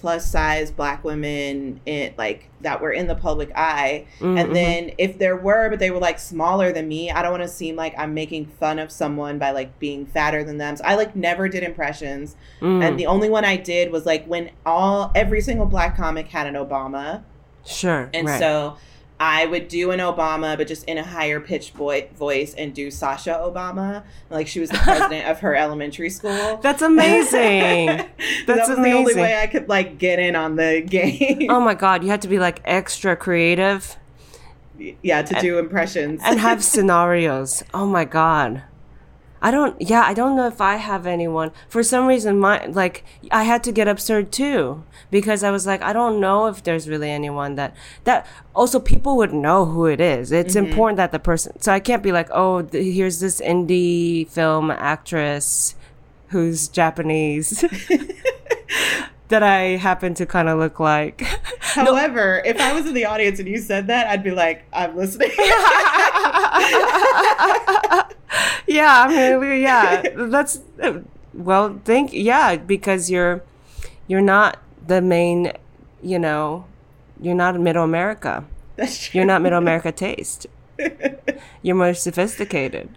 [0.01, 4.07] plus size black women in like that were in the public eye.
[4.19, 4.39] Mm-hmm.
[4.39, 7.43] And then if there were, but they were like smaller than me, I don't want
[7.43, 10.77] to seem like I'm making fun of someone by like being fatter than them.
[10.77, 12.37] So I like never did impressions.
[12.61, 16.29] Mm, And the only one I did was like when all every single black comic
[16.29, 17.23] had an Obama.
[17.67, 18.39] sure, And right.
[18.41, 18.77] so
[19.21, 22.91] I would do an Obama, but just in a higher pitched boy- voice and do
[22.91, 24.03] Sasha Obama.
[24.31, 26.57] Like she was the president of her elementary school.
[26.63, 27.87] That's amazing.
[27.87, 28.09] that
[28.47, 31.51] That's was the only way I could like get in on the game.
[31.51, 33.99] oh my god, you had to be like extra creative
[35.03, 36.23] yeah, to do impressions.
[36.25, 37.63] and have scenarios.
[37.75, 38.63] Oh my god.
[39.43, 41.51] I don't yeah, I don't know if I have anyone.
[41.69, 45.83] For some reason my like I had to get absurd too because I was like
[45.83, 47.75] I don't know if there's really anyone that
[48.05, 50.33] that also people would know who it is.
[50.33, 50.67] It's mm-hmm.
[50.67, 54.71] important that the person So I can't be like, "Oh, th- here's this indie film
[54.71, 55.75] actress
[56.29, 57.65] who's Japanese."
[59.31, 61.23] that I happen to kind of look like.
[61.61, 64.95] However, if I was in the audience and you said that, I'd be like, I'm
[64.97, 65.31] listening.
[68.67, 70.61] yeah, I mean, yeah, that's
[71.35, 73.43] well, think yeah, because you're
[74.07, 75.53] you're not the main,
[76.03, 76.65] you know,
[77.21, 78.45] you're not middle America.
[78.77, 79.19] That's true.
[79.19, 80.47] You're not middle America taste.
[81.63, 82.89] You're more sophisticated.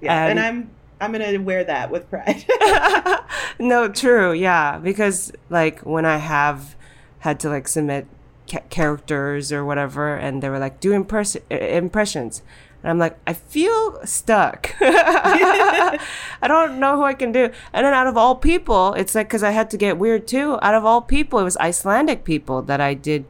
[0.00, 0.70] Yeah, and, and- I'm
[1.00, 2.44] I'm gonna wear that with pride.
[3.58, 6.76] No, true, yeah, because like when I have
[7.20, 8.06] had to like submit
[8.50, 12.42] ca- characters or whatever, and they were like, do impress- impressions.
[12.86, 14.72] And I'm like, I feel stuck.
[14.80, 15.98] I
[16.42, 17.50] don't know who I can do.
[17.72, 20.56] And then out of all people, it's like, because I had to get weird too.
[20.62, 23.24] Out of all people, it was Icelandic people that I did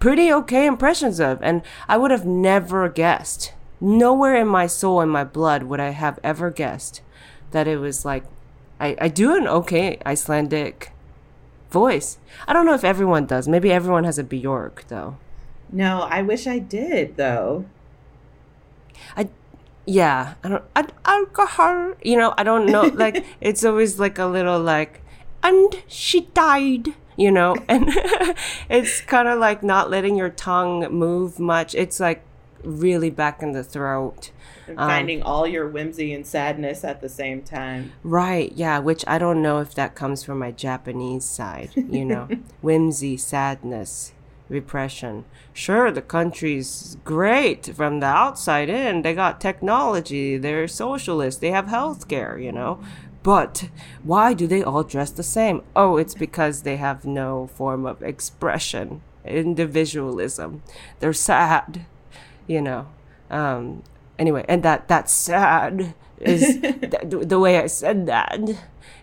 [0.00, 1.42] pretty okay impressions of.
[1.42, 3.54] And I would have never guessed.
[3.80, 7.00] Nowhere in my soul and my blood would I have ever guessed
[7.52, 8.24] that it was like,
[8.78, 10.92] I, I do an okay Icelandic
[11.70, 12.18] voice.
[12.46, 13.48] I don't know if everyone does.
[13.48, 15.16] Maybe everyone has a Bjork, though.
[15.72, 17.64] no, I wish I did though.
[19.16, 19.28] I
[19.86, 24.26] yeah, I don't I, alcohol, you know, I don't know like it's always like a
[24.26, 25.00] little like
[25.42, 27.88] and she died, you know, and
[28.68, 31.74] it's kind of like not letting your tongue move much.
[31.74, 32.22] It's like
[32.64, 34.30] really back in the throat.
[34.66, 37.92] And Um, finding all your whimsy and sadness at the same time.
[38.02, 42.28] Right, yeah, which I don't know if that comes from my Japanese side, you know.
[42.60, 44.12] Whimsy, sadness,
[44.48, 45.24] repression.
[45.52, 49.02] Sure, the country's great from the outside in.
[49.02, 52.80] They got technology, they're socialists, they have healthcare, you know.
[53.22, 53.68] But
[54.02, 55.62] why do they all dress the same?
[55.74, 60.62] Oh, it's because they have no form of expression, individualism.
[61.00, 61.84] They're sad,
[62.46, 62.88] you know.
[63.30, 63.82] Um,
[64.18, 68.38] anyway, and that that's sad is th- the way I said that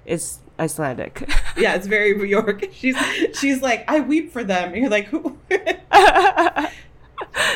[0.06, 1.30] is Icelandic.
[1.58, 2.66] Yeah, it's very New York.
[2.74, 2.98] She's
[3.34, 4.74] she's like, I weep for them.
[4.74, 5.38] And you're like, who?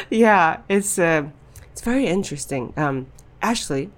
[0.09, 1.23] yeah, it's uh,
[1.69, 2.73] it's very interesting.
[2.77, 3.07] Um,
[3.41, 3.89] Ashley,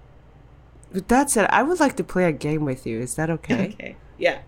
[0.91, 2.99] with that said, I would like to play a game with you.
[2.99, 3.69] Is that okay?
[3.73, 3.95] okay.
[4.17, 4.39] Yeah.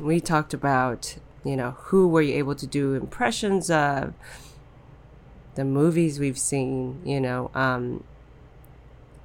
[0.00, 4.14] we talked about you know who were you able to do impressions of
[5.54, 8.04] the movies we've seen you know um,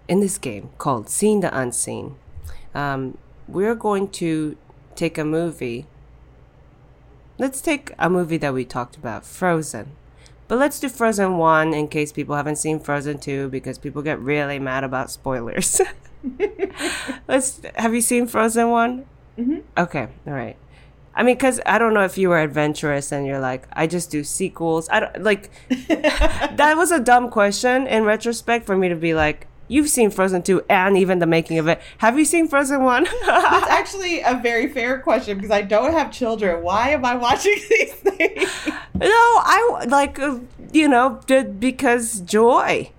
[0.08, 2.16] in this game called seeing the unseen
[2.76, 4.58] um, we're going to
[4.96, 5.86] take a movie
[7.38, 9.92] let's take a movie that we talked about frozen
[10.48, 14.20] but let's do frozen 1 in case people haven't seen frozen 2 because people get
[14.20, 15.82] really mad about spoilers
[17.28, 19.06] let's have you seen frozen one
[19.38, 19.60] mm-hmm.
[19.78, 20.58] Okay, all right.
[21.18, 24.12] I mean, because I don't know if you were adventurous and you're like, I just
[24.12, 24.88] do sequels.
[24.90, 25.50] I don't like.
[25.88, 30.44] that was a dumb question in retrospect for me to be like, you've seen Frozen
[30.44, 31.82] 2 and even the making of it.
[32.00, 33.04] Have you seen Frozen 1?
[33.26, 36.64] That's actually a very fair question because I don't have children.
[36.64, 38.50] Why am I watching these things?
[38.96, 40.40] no, I like, uh,
[40.72, 41.20] you know,
[41.60, 42.92] because joy.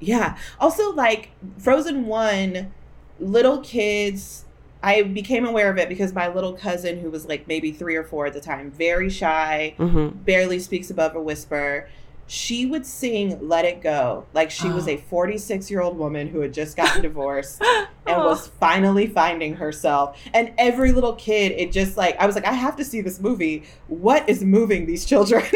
[0.00, 0.36] Yeah.
[0.60, 2.72] Also, like Frozen One,
[3.20, 4.44] little kids
[4.84, 8.02] I became aware of it because my little cousin, who was like maybe three or
[8.02, 10.18] four at the time, very shy, Mm-hmm.
[10.24, 11.88] barely speaks above a whisper.
[12.32, 14.92] She would sing Let It Go like she was oh.
[14.92, 18.52] a 46 year old woman who had just gotten divorced and was oh.
[18.58, 20.18] finally finding herself.
[20.32, 23.20] And every little kid, it just like, I was like, I have to see this
[23.20, 23.64] movie.
[23.88, 25.44] What is moving these children?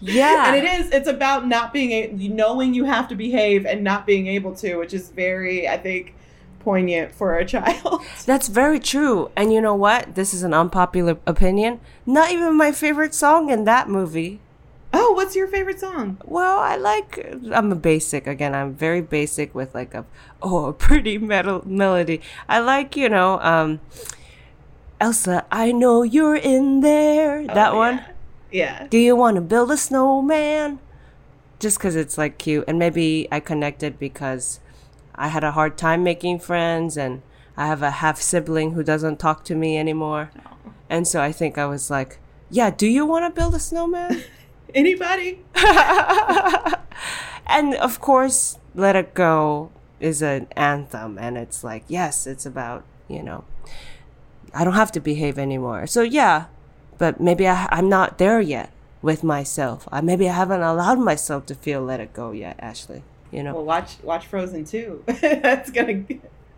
[0.00, 0.52] Yeah.
[0.52, 4.04] And it is, it's about not being, a, knowing you have to behave and not
[4.04, 6.16] being able to, which is very, I think,
[6.58, 8.02] poignant for a child.
[8.26, 9.30] That's very true.
[9.36, 10.16] And you know what?
[10.16, 11.80] This is an unpopular opinion.
[12.04, 14.40] Not even my favorite song in that movie.
[14.92, 16.18] Oh, what's your favorite song?
[16.24, 17.24] Well, I like.
[17.52, 18.54] I'm a basic again.
[18.54, 20.04] I'm very basic with like a
[20.42, 22.20] oh a pretty metal melody.
[22.48, 23.80] I like you know um,
[25.00, 25.44] Elsa.
[25.50, 27.46] I know you're in there.
[27.46, 28.04] that Oh, one.
[28.50, 28.86] Yeah.
[28.88, 30.78] Do you want to build a snowman?
[31.58, 34.60] Just because it's like cute, and maybe I connected because
[35.14, 37.22] I had a hard time making friends, and
[37.56, 40.30] I have a half sibling who doesn't talk to me anymore,
[40.90, 42.18] and so I think I was like,
[42.50, 42.70] yeah.
[42.70, 44.22] Do you want to build a snowman?
[44.74, 45.44] Anybody?
[47.46, 52.84] and of course, Let It Go is an anthem, and it's like, yes, it's about,
[53.08, 53.44] you know,
[54.54, 55.86] I don't have to behave anymore.
[55.86, 56.46] So, yeah,
[56.98, 59.88] but maybe I, I'm not there yet with myself.
[59.92, 63.02] I, maybe I haven't allowed myself to feel Let It Go yet, Ashley.
[63.30, 65.04] You know, Well, watch watch Frozen 2.
[65.20, 66.04] That's gonna.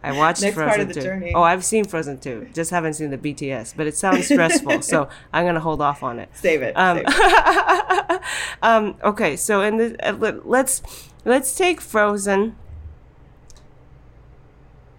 [0.04, 1.00] I watched next Frozen part of the 2.
[1.00, 1.32] journey.
[1.34, 2.48] Oh, I've seen Frozen 2.
[2.52, 6.02] Just haven't seen the BTS, but it sounds stressful, so I'm going to hold off
[6.02, 6.28] on it.
[6.34, 6.74] Save it.
[6.76, 8.20] Um, save it.
[8.62, 10.82] um, okay, so in the uh, let- let's
[11.24, 12.56] let's take Frozen.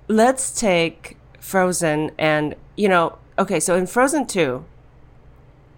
[0.07, 4.65] Let's take Frozen, and you know, okay, so in Frozen two,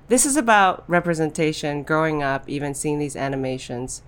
[0.08, 4.02] this is about representation, growing up, even seeing these animations,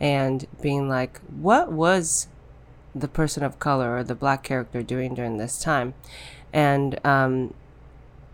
[0.00, 2.28] and being like, what was
[2.94, 5.94] the person of color or the black character doing during this time,
[6.52, 7.54] and um,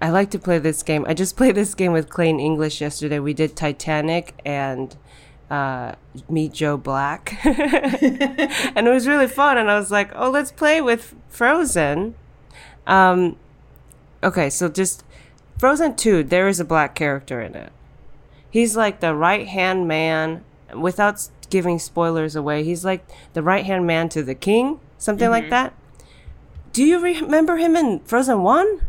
[0.00, 1.04] I like to play this game.
[1.08, 3.18] I just played this game with Clayton English yesterday.
[3.18, 4.96] We did Titanic and
[5.50, 5.94] uh,
[6.28, 7.38] Meet Joe Black.
[7.44, 9.58] and it was really fun.
[9.58, 12.14] And I was like, oh, let's play with Frozen.
[12.86, 13.36] Um,
[14.22, 15.04] okay, so just
[15.58, 17.72] Frozen 2, there is a black character in it.
[18.50, 20.44] He's like the right hand man,
[20.74, 25.44] without giving spoilers away, he's like the right hand man to the king, something like
[25.44, 25.50] mm-hmm.
[25.50, 25.74] that.
[26.72, 28.80] Do you re- remember him in Frozen 1?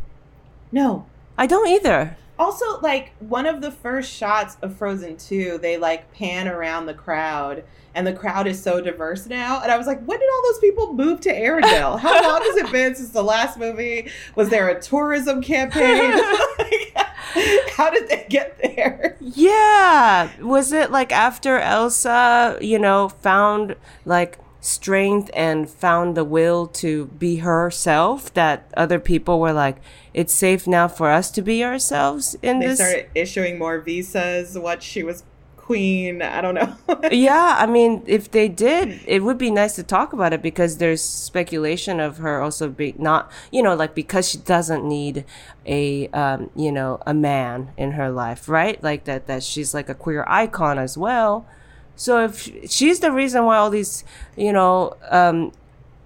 [0.72, 1.06] no.
[1.40, 2.18] I don't either.
[2.38, 6.94] Also, like one of the first shots of Frozen 2, they like pan around the
[6.94, 7.64] crowd,
[7.96, 9.62] and the crowd is so diverse now.
[9.62, 11.98] And I was like, when did all those people move to Arendelle?
[12.00, 14.12] How long has it been since the last movie?
[14.36, 16.22] Was there a tourism campaign?
[16.60, 17.09] Like,
[17.76, 19.18] How did they get there?
[19.20, 20.30] Yeah.
[20.42, 27.06] Was it like after Elsa, you know, found like strength and found the will to
[27.08, 29.78] be herself that other people were like,
[30.14, 32.80] it's safe now for us to be ourselves in They this?
[32.80, 35.24] started issuing more visas what she was
[35.70, 36.24] queen.
[36.24, 36.76] I don't know.
[37.12, 40.78] yeah, I mean, if they did, it would be nice to talk about it because
[40.78, 45.26] there's speculation of her also be not, you know, like because she doesn't need
[45.68, 48.82] a, um, you know, a man in her life, right?
[48.84, 51.46] Like that, that she's like a queer icon as well.
[51.96, 54.04] So if she's the reason why all these,
[54.36, 55.52] you know, um,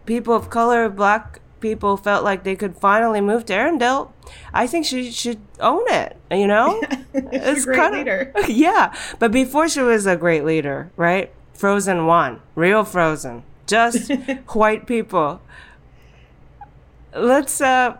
[0.05, 4.11] people of color, black people felt like they could finally move to Arendelle,
[4.53, 6.15] I think she should own it.
[6.29, 6.79] You know,
[7.15, 8.33] She's a great kinda- leader.
[8.47, 11.31] yeah, but before she was a great leader, right?
[11.55, 14.11] Frozen one, real Frozen, just
[14.53, 15.41] white people.
[17.15, 17.97] Let's uh,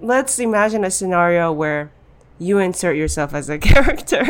[0.00, 1.90] let's imagine a scenario where
[2.38, 4.22] you insert yourself as a character,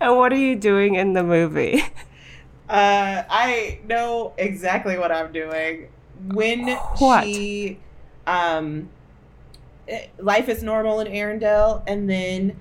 [0.00, 1.82] and what are you doing in the movie?
[2.68, 5.88] Uh, I know exactly what I'm doing.
[6.28, 7.24] When What?
[7.24, 7.78] she,
[8.26, 8.88] um,
[9.88, 12.56] eh, life is normal in Arendelle, and then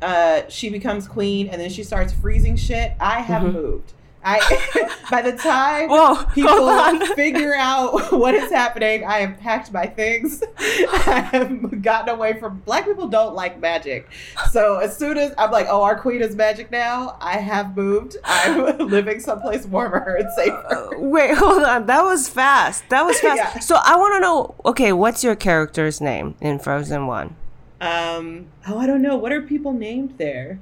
[0.00, 2.92] uh, she becomes queen, and then she starts freezing shit.
[3.00, 3.92] I have moved.
[4.24, 5.88] I by the time.
[5.88, 10.42] Whoa, people figure out what is happening, I have packed my things.
[10.58, 12.60] I have gotten away from.
[12.60, 14.08] Black people don't like magic,
[14.50, 18.16] so as soon as I'm like, "Oh, our queen is magic now," I have moved.
[18.24, 20.90] I'm living someplace warmer and safer.
[20.98, 21.86] Wait, hold on.
[21.86, 22.88] That was fast.
[22.90, 23.36] That was fast.
[23.36, 23.58] Yeah.
[23.58, 24.54] So I want to know.
[24.64, 27.34] Okay, what's your character's name in Frozen One?
[27.80, 28.46] Um.
[28.68, 29.16] Oh, I don't know.
[29.16, 30.60] What are people named there?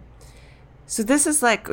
[0.91, 1.69] So this is like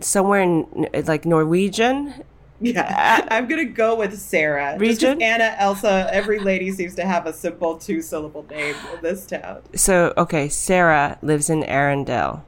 [0.00, 2.14] somewhere in like Norwegian.
[2.58, 4.78] Yeah, I'm gonna go with Sarah.
[4.78, 5.20] Region?
[5.20, 9.60] Anna, Elsa, every lady seems to have a simple two syllable name in this town.
[9.74, 12.44] So okay, Sarah lives in Arendelle.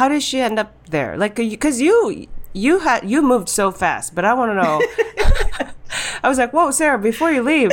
[0.00, 1.18] How did she end up there?
[1.18, 4.80] Like, uh, because you you had you moved so fast, but I want to know.
[6.22, 7.70] I was like, whoa, Sarah, before you leave,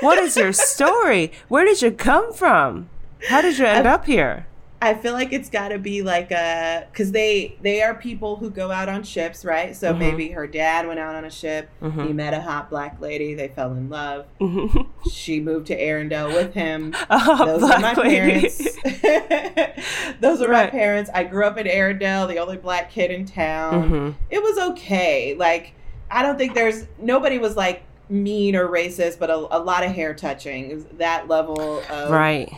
[0.00, 1.32] what is your story?
[1.48, 2.88] Where did you come from?
[3.28, 4.47] How did you end up here?
[4.80, 8.48] I feel like it's got to be like a because they they are people who
[8.48, 9.74] go out on ships, right?
[9.74, 9.98] So Mm-hmm.
[9.98, 11.68] maybe her dad went out on a ship.
[11.82, 13.34] He met a hot black lady.
[13.34, 14.26] They fell in love.
[15.10, 16.90] She moved to Arendelle with him.
[17.10, 18.48] Those are my lady.
[18.48, 18.78] parents.
[20.20, 20.70] Those are my Right.
[20.70, 21.10] parents.
[21.14, 23.90] I grew up in Arendelle, the only black kid in town.
[23.90, 24.14] Mhm.
[24.30, 25.34] It was okay.
[25.34, 25.72] Like
[26.10, 29.92] I don't think there's nobody was like mean or racist, but a, a lot of
[29.92, 30.86] hair touching.
[30.98, 32.52] That level of Right.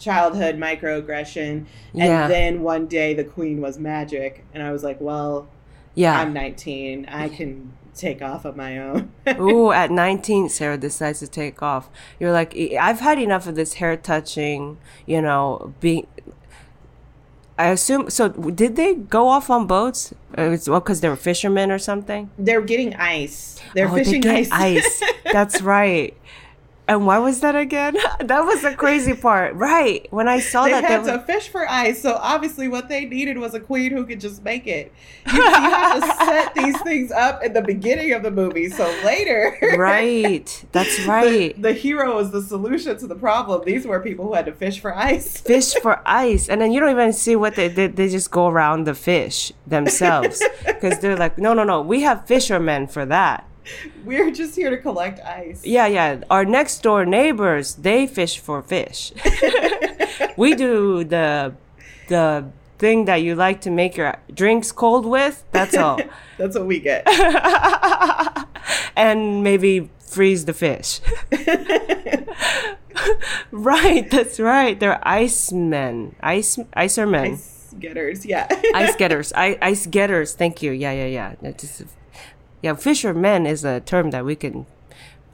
[0.00, 1.46] Childhood microaggression.
[1.46, 2.26] And Yeah.
[2.26, 4.44] then one day the queen was magic.
[4.52, 5.46] And I was like, well,
[5.94, 6.18] Yeah.
[6.20, 7.06] I'm 19.
[7.08, 9.10] I can take off of my own.
[9.38, 11.90] Ooh, at 19, Sarah decides to take off.
[12.18, 16.06] You're like, "E- I've had enough of this hair touching, you know, being.
[17.58, 18.08] I assume.
[18.08, 20.14] So, did they go off on boats?
[20.38, 22.30] Uh, It's well, because they were fishermen or something?
[22.38, 23.60] They're getting ice.
[23.74, 24.48] They're Oh, they fishing get ice.
[24.50, 25.02] ice.
[25.32, 26.16] That's right.
[26.90, 27.96] And why was that again?
[28.20, 29.54] that was the crazy part.
[29.54, 30.08] Right.
[30.10, 32.88] When I saw they that, had they to were- fish for ice, so obviously what
[32.88, 34.92] they needed was a queen who could just make it.
[35.30, 38.84] You, you have to set these things up at the beginning of the movie, so
[39.04, 40.64] later, right.
[40.72, 41.60] That's right.
[41.62, 43.62] the hero is the solution to the problem.
[43.64, 45.40] These were people who had to fish for ice.
[45.40, 48.48] fish for ice and then you don't even see what they did they just go
[48.48, 53.46] around the fish themselves because they're like no no no we have fishermen for that
[54.04, 55.64] We're just here to collect ice.
[55.64, 56.20] yeah yeah.
[56.30, 59.12] Our next door neighbors they fish for fish.
[60.36, 61.54] We do the
[62.08, 62.46] the
[62.78, 65.98] thing that you like to make your drinks cold with that's all.
[66.38, 67.04] That's what we get.
[68.96, 71.00] and maybe freeze the fish.
[73.52, 74.78] Right that's right.
[74.78, 76.14] They're ice men.
[76.20, 77.32] Ice icer men.
[77.34, 78.46] Ice getters, yeah.
[78.74, 79.32] ice getters.
[79.34, 80.34] I, ice getters.
[80.34, 80.72] Thank you.
[80.72, 81.34] Yeah yeah yeah.
[81.42, 81.82] That just-
[82.62, 84.66] yeah fishermen is a term that we can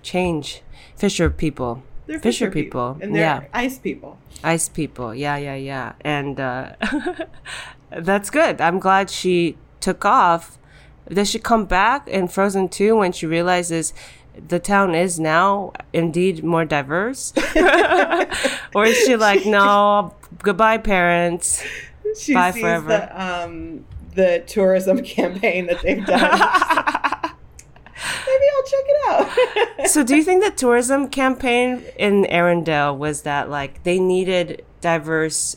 [0.02, 0.62] change.
[0.96, 1.82] Fisher people.
[2.06, 3.44] They're fisher people, and they're yeah.
[3.52, 4.18] ice people.
[4.44, 5.92] ice people yeah yeah yeah.
[6.02, 6.74] And uh
[7.90, 8.60] that's good.
[8.60, 10.58] I'm glad she took off.
[11.08, 13.92] Does she come back in frozen 2 when she realizes
[14.48, 17.32] the town is now indeed more diverse?
[18.74, 21.62] Or is she like no goodbye parents.
[22.18, 22.88] She Bye sees forever.
[22.88, 26.40] the um the tourism campaign that they've done.
[28.26, 29.88] Maybe I'll check it out.
[29.90, 35.56] so do you think the tourism campaign in Arendelle was that like they needed diverse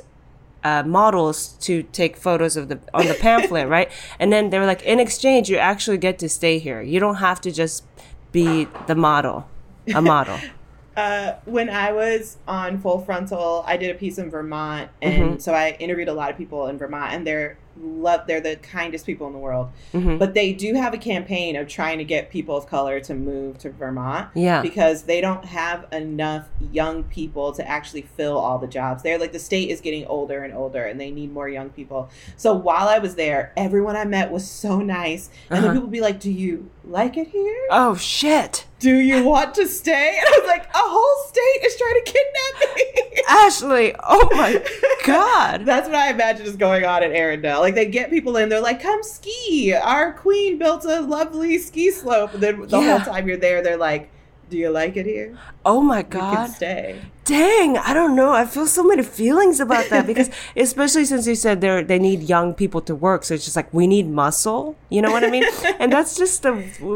[0.64, 3.91] uh, models to take photos of the on the pamphlet, right?
[4.20, 6.82] And then they were like, in exchange, you actually get to stay here.
[6.82, 7.86] You don't have to just
[8.32, 9.47] be the model,
[9.93, 10.38] a model.
[10.97, 15.39] Uh, when I was on Full Frontal, I did a piece in Vermont, and Mm-hmm.
[15.39, 19.05] so I interviewed a lot of people in Vermont, and they're love they're the kindest
[19.05, 19.69] people in the world.
[19.93, 20.17] Mm-hmm.
[20.17, 23.57] But they do have a campaign of trying to get people of color to move
[23.59, 24.30] to Vermont.
[24.36, 24.61] Yeah.
[24.61, 29.17] because they don't have enough young people to actually fill all the jobs there.
[29.17, 32.09] Like the state is getting older and older, and they need more young people.
[32.38, 35.61] So while I was there, everyone I met was so nice, and Uh-huh.
[35.61, 39.53] then people would be like, "Do you like it here?" Oh shit, do you want
[39.55, 40.17] to stay?
[40.19, 43.21] And I was like, a whole state is trying to kidnap me.
[43.30, 43.95] Ashley!
[44.03, 44.63] Oh my
[45.05, 45.65] god!
[45.65, 47.68] That's what I imagine is going on at Arendelle.
[47.70, 49.74] Like they get people in, they're like, come ski.
[49.74, 52.34] Our queen built a lovely ski slope.
[52.34, 52.97] And then the Yeah.
[52.97, 54.09] whole time you're there, they're like,
[54.49, 55.38] do you like it here?
[55.63, 56.47] Oh my god!
[56.49, 56.99] stay.
[57.24, 58.32] Dang, I don't know.
[58.32, 62.24] I feel so many feelings about that because, especially since you said they they need
[62.24, 64.76] young people to work, so it's just like we need muscle.
[64.89, 65.43] You know what I mean?
[65.80, 66.53] and that's just the.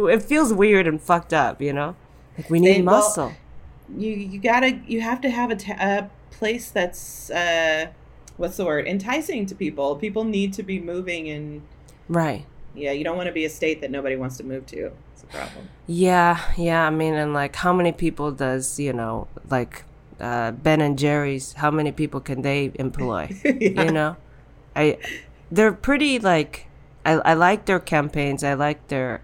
[0.10, 1.62] It feels weird and fucked up.
[1.62, 1.96] You know,
[2.38, 3.34] like we need They- well, muscle.
[3.96, 7.88] You you gotta you have to have a, a place that's uh
[8.44, 9.96] what's the word enticing to people.
[9.96, 11.62] People need to be moving and
[12.10, 12.46] right.
[12.76, 14.92] yeah, you don't want to be a state that nobody wants to move to.
[15.14, 15.70] It's a problem.
[15.88, 16.86] Yeah, yeah.
[16.86, 19.86] I mean, and like, how many people does you know, like,
[20.20, 21.54] uh, Ben and Jerry's?
[21.54, 23.30] How many people can they employ?
[23.46, 23.84] Yeah.
[23.84, 24.18] You know,
[24.76, 24.98] I,
[25.50, 26.68] they're pretty like,
[27.06, 28.44] I, I like their campaigns.
[28.44, 29.22] I like their,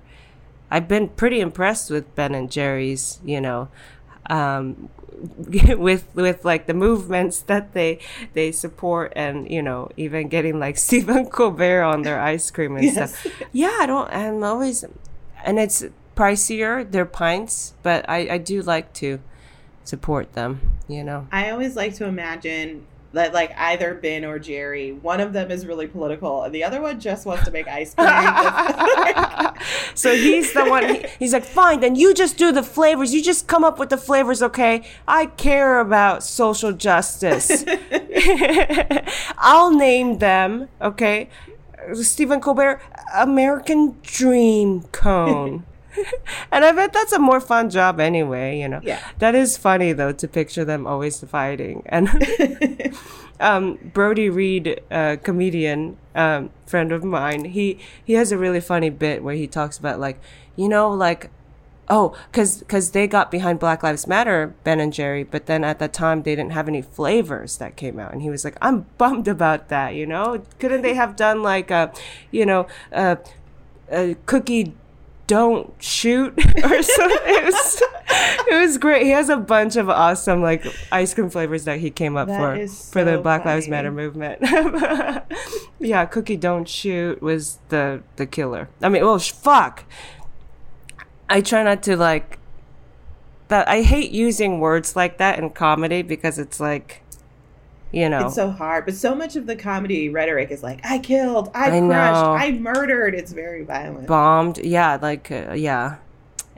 [0.72, 3.20] I've been pretty impressed with Ben and Jerry's.
[3.26, 3.68] You know,
[4.30, 4.90] um,
[5.78, 8.00] with with like the movements that they
[8.34, 12.86] they support, and you know, even getting like Stephen Colbert on their ice cream and
[12.86, 13.16] Yes.
[13.20, 13.34] stuff.
[13.52, 14.10] Yeah, I don't.
[14.14, 14.86] I'm always,
[15.46, 15.84] and it's
[16.16, 16.90] pricier.
[16.90, 19.20] They're pints, but I I do like to
[19.84, 20.74] support them.
[20.88, 21.28] You know.
[21.32, 25.66] I always like to imagine that like either Ben or Jerry, one of them is
[25.66, 28.08] really political, and the other one just wants to make ice cream.
[29.96, 30.84] so he's the one.
[30.96, 33.14] he- he's like, fine, then you just do the flavors.
[33.14, 34.84] You just come up with the flavors, okay?
[35.08, 37.66] I care about social justice.
[39.38, 41.30] I'll name them, okay?
[41.94, 42.82] Stephen Colbert,
[43.14, 45.66] American Dream Cone.
[46.52, 48.80] and I bet that's a more fun job anyway, you know.
[48.84, 49.00] Yeah.
[49.20, 51.84] That is funny though to picture them always fighting.
[51.88, 52.10] And
[53.40, 58.90] um, Brody Reed, a comedian, um, friend of mine, he he has a really funny
[58.90, 60.20] bit where he talks about like,
[60.56, 61.32] you know, like
[61.90, 65.80] oh, because cause they got behind Black Lives Matter, Ben and Jerry, but then at
[65.80, 68.14] that time they didn't have any flavors that came out.
[68.14, 70.44] And he was like, I'm bummed about that, you know?
[70.60, 71.92] Couldn't they have done like a,
[72.32, 73.18] you know, a,
[73.92, 74.76] a cookie
[75.30, 77.18] don't shoot or something?
[77.24, 77.84] It was,
[78.50, 79.04] it was great.
[79.04, 82.40] He has a bunch of awesome like ice cream flavors that he came up That
[82.40, 83.68] for is for the so Black Lives.
[83.68, 84.40] Matter movement.
[85.80, 88.68] yeah, cookie don't shoot was the the killer.
[88.82, 89.86] I mean, well, sh- fuck.
[91.30, 92.40] I try not to like
[93.50, 93.68] that.
[93.68, 97.04] I hate using words like that in comedy because it's like,
[97.92, 101.00] you know, It's so hard, but so much of the comedy rhetoric is like, "I
[101.00, 102.34] killed, I, I crushed, know.
[102.34, 104.08] I murdered." It's very violent.
[104.08, 104.58] bombed.
[104.60, 105.98] Yeah, like uh, yeah,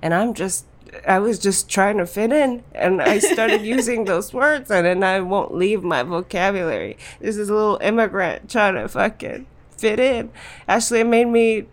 [0.01, 0.65] and I'm just.
[1.07, 5.05] I was just trying to fit in and I started using those words and then
[5.05, 6.97] I won't leave my vocabulary.
[7.21, 9.45] This is a little immigrant trying to fucking
[9.77, 10.31] fit in.
[10.67, 11.67] Actually, it made me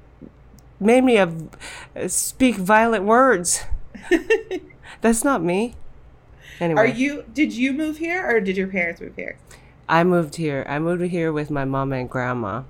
[0.79, 3.65] made me a, speak violent words.
[5.01, 5.75] That's not me.
[6.61, 7.25] Anyway, Are you?
[7.33, 9.39] Did you move here, or did your parents move here?
[9.89, 10.65] I moved here.
[10.69, 12.65] I moved here with my mom and grandma.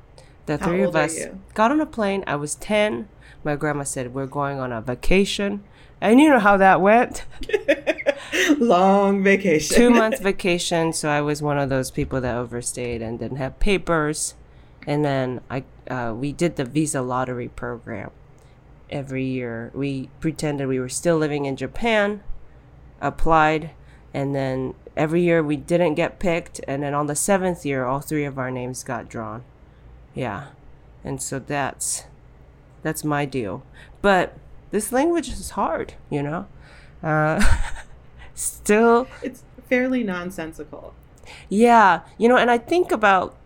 [0.47, 1.19] The How three of us
[1.55, 2.25] got on a plane.
[2.27, 3.09] I was 10.
[3.45, 5.65] My grandma said, We're going on a vacation.
[6.01, 7.25] And you know how that went.
[8.59, 9.77] Long vacation.
[9.77, 10.93] Two month vacation.
[10.93, 14.35] So I was one of those people that overstayed and didn't have papers.
[14.87, 18.11] And then I uh, we did the visa lottery program
[18.91, 19.71] every year.
[19.75, 22.23] We pretended we were still living in Japan,
[23.01, 23.71] applied,
[24.15, 26.61] and then every year we didn't get picked.
[26.69, 29.45] And then on the seventh year, all three of our names got drawn.
[30.15, 30.49] Yeah,
[31.05, 32.05] and so that's
[32.83, 33.63] that's my deal.
[34.03, 34.35] But
[34.71, 36.47] this language is hard, you know.
[37.03, 37.41] Uh,
[38.35, 40.93] still, It's fairly nonsensical.
[41.49, 43.37] yeah, you know, and I think about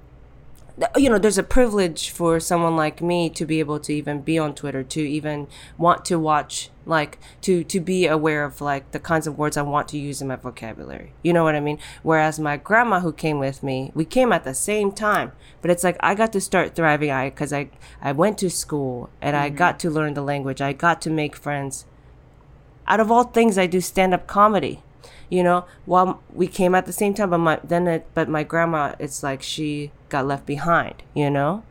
[0.96, 4.38] you know, there's a privilege for someone like me to be able to even be
[4.38, 5.46] on Twitter, to even
[5.76, 9.62] want to watch, like, to to be aware of like the kinds of words I
[9.62, 11.12] want to use in my vocabulary.
[11.22, 11.78] You know what I mean?
[12.02, 15.84] Whereas my grandma, who came with me, we came at the same time, but it's
[15.84, 17.10] like I got to start thriving.
[17.10, 17.68] I because I
[18.00, 19.88] I went to school and I got mm-hmm.
[19.88, 20.62] to learn the language.
[20.62, 21.84] I got to make friends.
[22.86, 24.82] Out of all things, I do stand up comedy
[25.33, 28.43] you know while we came at the same time but my then it but my
[28.43, 31.62] grandma it's like she got left behind you know?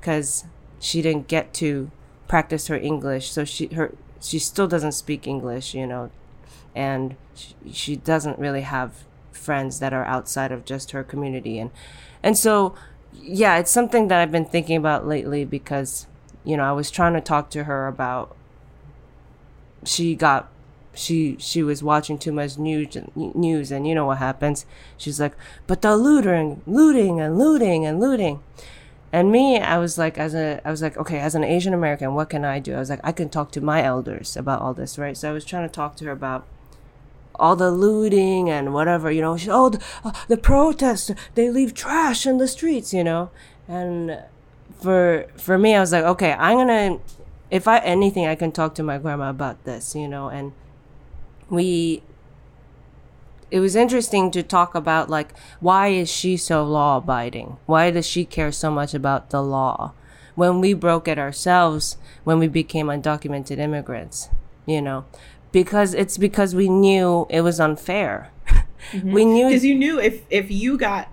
[0.00, 0.44] Because
[0.78, 1.90] she didn't get to
[2.28, 3.92] practice her english so she her
[4.22, 6.10] she still doesn't speak english you know?
[6.74, 11.70] And she, she doesn't really have friends that are outside of just her community and
[12.22, 12.74] and so
[13.12, 16.06] yeah it's something that i've been thinking about lately because
[16.42, 18.34] you know i was trying to talk to her about
[19.84, 20.48] she got
[20.94, 24.66] she she was watching too much news news and you know what happens?
[24.96, 25.34] She's like
[25.66, 28.42] but the looting looting and looting and looting.
[29.12, 32.14] And me i was like as a i was like okay as an asian american
[32.14, 32.74] what can i do?
[32.74, 35.16] I was like i can talk to my elders about all this right?
[35.16, 36.46] So i was trying to talk to her about
[37.34, 39.36] all the looting and whatever you know?
[39.36, 43.30] She, oh the, uh, the protests they leave trash in the streets you know?
[43.66, 44.22] And
[44.80, 46.98] for for me i was like okay i'm gonna
[47.50, 50.28] if i anything i can talk to my grandma about this you know?
[50.28, 50.52] And
[51.50, 52.02] we
[53.50, 58.06] it was interesting to talk about like why is she so law abiding why does
[58.06, 59.92] she care so much about the law
[60.36, 64.28] when we broke it ourselves when we became undocumented immigrants
[64.66, 65.04] you know
[65.52, 69.12] because it's because we knew it was unfair mm-hmm.
[69.12, 71.08] we knew Because you knew if if you got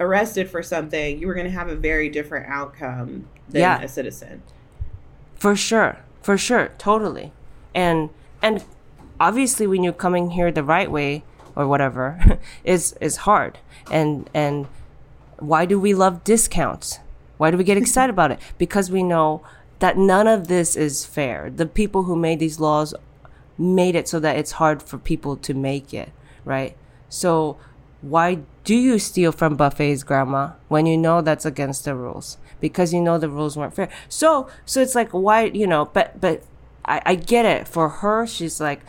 [0.00, 3.82] arrested for something, you were going to have a very different outcome than Yeah.
[3.82, 4.42] a citizen.
[5.36, 5.98] For sure.
[6.22, 6.70] For sure.
[6.78, 7.32] Totally.
[7.74, 8.08] And
[8.42, 8.64] and
[9.20, 11.22] obviously we knew coming here the right way
[11.54, 13.58] or whatever is is hard.
[13.90, 14.66] And and
[15.38, 16.98] why do we love discounts?
[17.36, 18.40] Why do we get excited about it?
[18.58, 19.42] Because we know
[19.78, 21.50] that none of this is fair.
[21.50, 22.94] The people who made these laws
[23.56, 26.10] made it so that it's hard for people to make it,
[26.44, 26.76] right?
[27.08, 27.56] So
[28.02, 32.38] why do you steal from buffets, grandma, when you know that's against the rules?
[32.60, 33.88] Because you know the rules weren't fair.
[34.08, 36.42] So so it's like why you know, but but
[36.84, 37.68] I, I get it.
[37.68, 38.80] For her, she's like,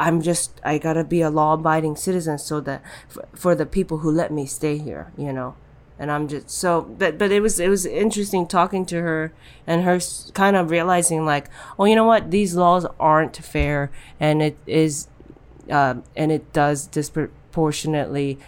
[0.00, 3.98] I'm just I gotta be a law abiding citizen so that for, for the people
[3.98, 5.54] who let me stay here, you know.
[5.98, 9.34] And I'm just so, but but it was it was interesting talking to her
[9.66, 10.00] and her
[10.32, 15.08] kind of realizing like, oh, you know what, these laws aren't fair, and it is
[15.68, 18.38] um, and it does disproportionately,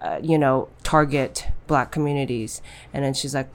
[0.00, 2.62] uh, you know, target black communities.
[2.92, 3.48] And then she's like,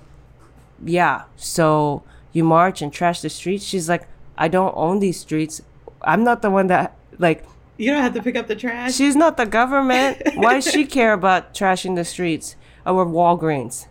[0.85, 2.03] yeah, so
[2.33, 3.65] you march and trash the streets.
[3.65, 5.61] She's like, I don't own these streets.
[6.03, 7.45] I'm not the one that like
[7.77, 8.95] You don't have to pick up the trash.
[8.95, 10.21] she's not the government.
[10.35, 12.55] Why does she care about trashing the streets
[12.85, 13.87] or Walgreens?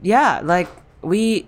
[0.00, 0.68] Yeah, like
[1.02, 1.46] we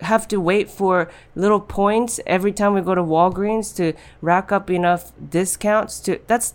[0.00, 4.68] have to wait for little points every time we go to Walgreens to rack up
[4.70, 6.54] enough discounts to that's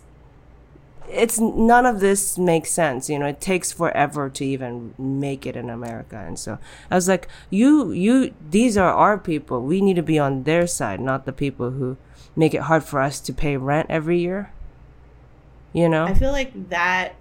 [1.10, 5.56] it's none of this makes sense you know it takes forever to even make it
[5.56, 6.16] in america.
[6.16, 6.58] And so
[6.90, 9.62] i was like you you these are our people.
[9.62, 11.96] We need to be on their side not the people who
[12.36, 14.52] make it hard for us to pay rent every year
[15.72, 16.04] you know?
[16.04, 17.14] I feel like that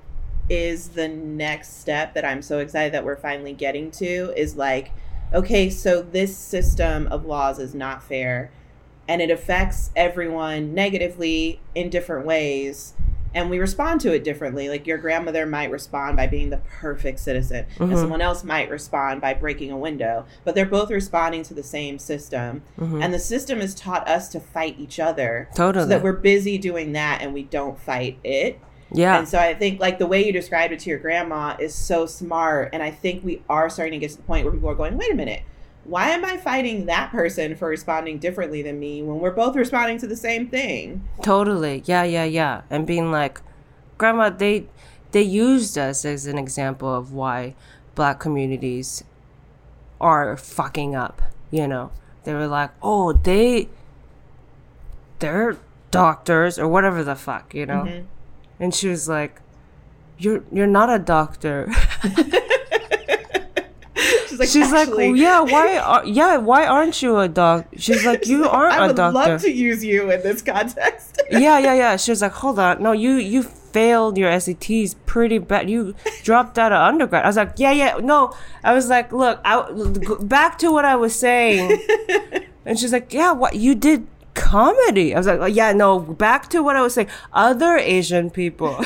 [0.49, 4.91] is the next step that I'm so excited that we're finally getting to is like,
[5.33, 8.51] okay, so this system of laws is not fair
[9.09, 12.93] and it affects everyone negatively in different ways.
[13.37, 14.67] And we respond to it differently.
[14.67, 17.95] Like your grandmother might respond by being the perfect citizen, and Mhm.
[17.99, 20.25] someone else might respond by breaking a window.
[20.43, 22.63] But they're both responding to the same system.
[22.79, 23.03] Mhm.
[23.03, 25.49] And the system has taught us to fight each other.
[25.53, 25.83] Totally.
[25.83, 28.59] So that we're busy doing that and we don't fight it.
[28.91, 31.75] yeah And so I think like the way you described it to your grandma is
[31.75, 32.69] so smart.
[32.73, 34.97] And I think we are starting to get to the point where people are going,
[34.97, 35.41] wait a minute,
[35.87, 39.97] why am I fighting that person for responding differently than me when we're both responding
[39.99, 41.07] to the same thing?
[41.23, 41.81] Totally.
[41.85, 42.61] Yeah, yeah, yeah.
[42.69, 43.41] And being like,
[43.97, 44.67] Grandma, they
[45.11, 47.55] they used us as an example of why
[47.95, 49.03] black communities
[50.01, 51.91] are fucking up, you know.
[52.25, 53.69] They were like, "Oh, they
[55.19, 55.57] they're
[55.89, 58.03] doctors or whatever the fuck, you know." Mhm.
[58.59, 59.41] And she was like,
[60.17, 61.71] "You're you're not a doctor."
[64.45, 68.05] She's like, She's like, well, "Yeah, why are yeah, why aren't you a doc?" She's
[68.05, 71.21] like, "You aren't I a would doctor." love to use you in this context.
[71.31, 71.97] yeah, yeah, yeah.
[71.97, 75.69] She was like, hold on, no, you you failed your SATs pretty bad.
[75.69, 77.23] You dropped out of undergrad.
[77.23, 78.33] I was like, yeah, yeah, no.
[78.63, 79.65] I was like, look, I
[80.21, 81.79] back to what I was saying.
[82.65, 85.13] and she's like, yeah, what you did comedy.
[85.13, 87.09] I was like, yeah, no, back to what I was saying.
[87.33, 88.83] Other Asian people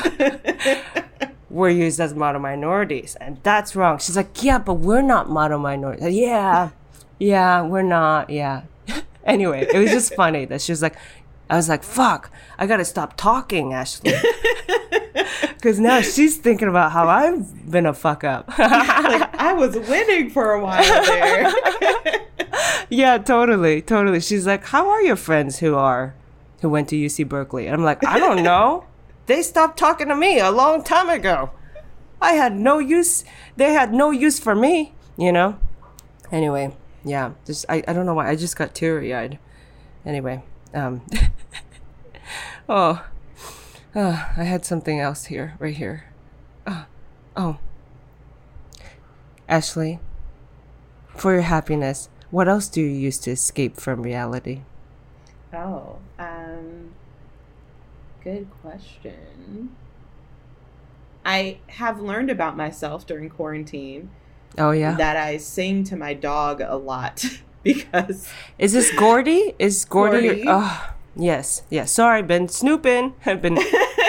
[1.52, 3.98] were used as model minorities, and that's wrong.
[3.98, 6.14] She's like, yeah, but we're not model minorities.
[6.14, 6.70] Yeah,
[7.18, 8.30] yeah, we're not.
[8.30, 8.62] Yeah.
[9.24, 10.96] anyway, it was just funny that she was like,
[11.50, 14.14] I was like, fuck, I gotta stop talking, Ashley.
[15.62, 18.48] Because now she's thinking about how I've been a fuck up.
[18.58, 21.52] like I was winning for a while there.
[22.90, 24.18] yeah, totally, totally.
[24.18, 26.16] She's like, how are your friends who are,
[26.62, 27.66] who went to UC Berkeley?
[27.66, 28.86] And I'm like, I don't know.
[29.26, 31.50] They stopped talking to me a long time ago.
[32.20, 33.24] I had no use.
[33.56, 35.58] They had no use for me, you know?
[36.30, 38.28] Anyway, yeah, just, I, I don't know why.
[38.28, 39.38] I just got teary eyed.
[40.06, 40.42] Anyway,
[40.72, 41.02] um,
[42.68, 43.04] oh,
[43.94, 46.04] oh, I had something else here, right here.
[46.66, 46.86] Oh,
[47.36, 47.58] oh.
[49.48, 50.00] Ashley,
[51.16, 54.62] for your happiness, what else do you use to escape from reality?
[55.54, 56.92] oh, um,
[58.22, 59.70] good question.
[61.24, 64.10] I have learned about myself during quarantine
[64.58, 64.94] Oh yeah.
[64.96, 67.24] that I sing to my dog a lot
[67.62, 69.54] because Is this Gordy?
[69.58, 70.26] Is Gordy?
[70.28, 70.44] Gordy.
[70.48, 71.92] Oh, yes, yes.
[71.92, 73.14] Sorry, been snooping.
[73.24, 73.56] I've been.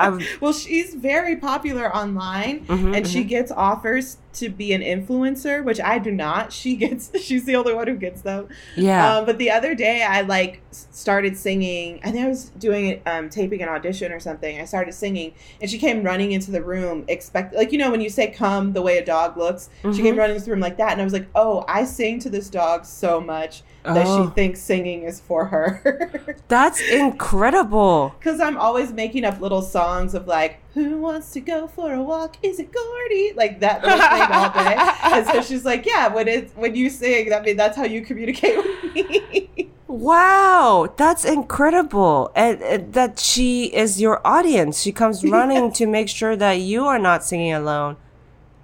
[0.40, 5.80] Well, she's very popular online Mhm, and she gets offers to be an influencer, which
[5.80, 6.52] I do not.
[6.52, 8.48] She gets, she's the only one who gets them.
[8.76, 9.16] yeah.
[9.16, 12.00] Um, but the other day I like started singing.
[12.04, 14.60] I think I was doing um, taping an audition or something.
[14.60, 18.00] I started singing and she came running into the room, expect like, you know, when
[18.02, 20.76] you say come the way a dog looks, she came running into the room like
[20.76, 20.92] that.
[20.92, 23.62] And I was like, oh, I sing to this dog so much
[23.94, 24.24] that Oh.
[24.28, 26.36] she thinks singing is for her.
[26.48, 28.14] That's incredible.
[28.18, 32.02] Because I'm always making up little songs of like, who wants to go for a
[32.02, 32.36] walk?
[32.42, 33.32] Is it Gordy?
[33.34, 34.76] Like that little thing all day.
[35.16, 38.02] And so she's like, yeah, when it's when you sing, I mean that's how you
[38.02, 39.70] communicate with me.
[39.88, 42.30] Wow, that's incredible.
[42.34, 44.82] And, and that she is your audience.
[44.82, 47.96] She comes running to make sure that you are not singing alone.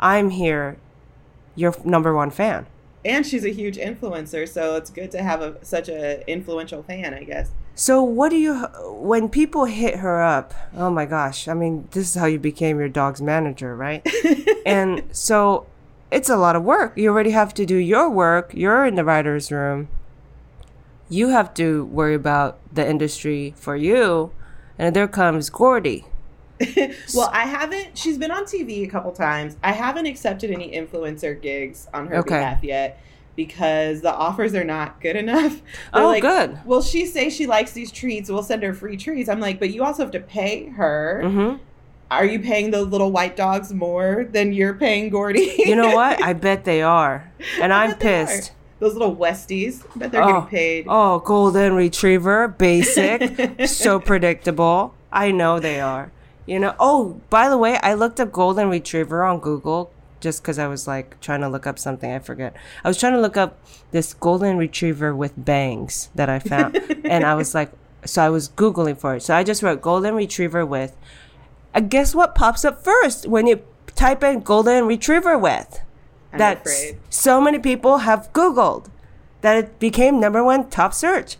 [0.00, 0.76] I'm here,
[1.54, 2.66] your number one fan.
[3.04, 7.14] And she's a huge influencer, so it's good to have a such a influential fan,
[7.14, 7.50] I guess.
[7.74, 10.52] So, what do you, when people hit her up?
[10.76, 14.06] Oh my gosh, I mean, this is how you became your dog's manager, right?
[14.66, 15.66] and so,
[16.10, 16.96] it's a lot of work.
[16.96, 18.52] You already have to do your work.
[18.52, 19.88] You're in the writer's room.
[21.08, 24.32] You have to worry about the industry for you.
[24.78, 26.04] And there comes Gordy.
[27.14, 27.96] well, I haven't.
[27.98, 29.56] She's been on TV a couple times.
[29.62, 32.36] I haven't accepted any influencer gigs on her Okay.
[32.36, 33.00] behalf yet
[33.36, 35.52] because the offers are not good enough.
[35.94, 36.58] They're Oh, like, good.
[36.64, 38.30] Well, she say she likes these treats.
[38.30, 39.28] We'll send her free treats.
[39.28, 41.22] I'm like, but you also have to pay her.
[41.24, 41.54] hmm
[42.10, 45.54] Are you paying those little white dogs more than you're paying Gordy?
[45.58, 46.22] You know what?
[46.30, 47.32] I bet they are.
[47.60, 48.26] And I'm bet they are.
[48.26, 48.52] pissed.
[48.80, 49.82] Those little Westies.
[49.94, 50.86] I bet they're oh, getting paid.
[50.88, 54.92] Oh, golden retriever, basic, so predictable.
[55.12, 56.10] I know they are.
[56.46, 56.74] You know.
[56.78, 60.86] Oh, by the way, I looked up golden retriever on Google just because I was
[60.86, 62.10] like trying to look up something.
[62.10, 62.54] I forget.
[62.84, 63.58] I was trying to look up
[63.90, 67.72] this golden retriever with bangs that I found, and I was like,
[68.04, 69.22] so I was googling for it.
[69.22, 70.96] So I just wrote golden retriever with.
[71.74, 73.62] Uh, guess what pops up first when you
[73.94, 75.80] type in golden retriever with?
[76.32, 76.98] I'm that afraid.
[77.10, 78.90] so many people have Googled
[79.42, 81.36] that it became number one top search.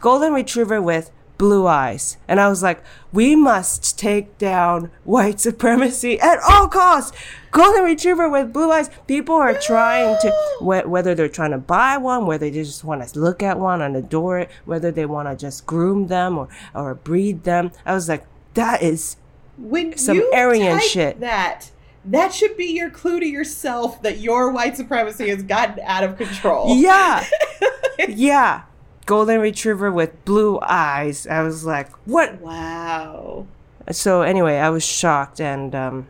[0.00, 2.16] Golden Retriever with blue eyes.
[2.28, 2.82] And I was like,
[3.12, 7.16] we must take down white supremacy at all costs.
[7.50, 8.90] Golden Retriever with blue eyes.
[9.06, 10.30] People are trying to,
[10.60, 13.80] wh- whether they're trying to buy one, whether they just want to look at one
[13.82, 17.72] and adore it, whether they want to just groom them or, or breed them.
[17.84, 19.16] I was like, that is
[19.56, 21.20] When Some Aryan shit.
[21.20, 21.70] that,
[22.04, 26.16] that should be your clue to yourself that your white supremacy has gotten out of
[26.18, 26.76] control.
[26.76, 27.24] Yeah.
[28.08, 28.62] yeah.
[29.06, 31.26] Golden retriever with blue eyes.
[31.26, 32.40] I was like, what?
[32.40, 33.46] Wow.
[33.90, 35.40] So, anyway, I was shocked.
[35.40, 36.08] And um,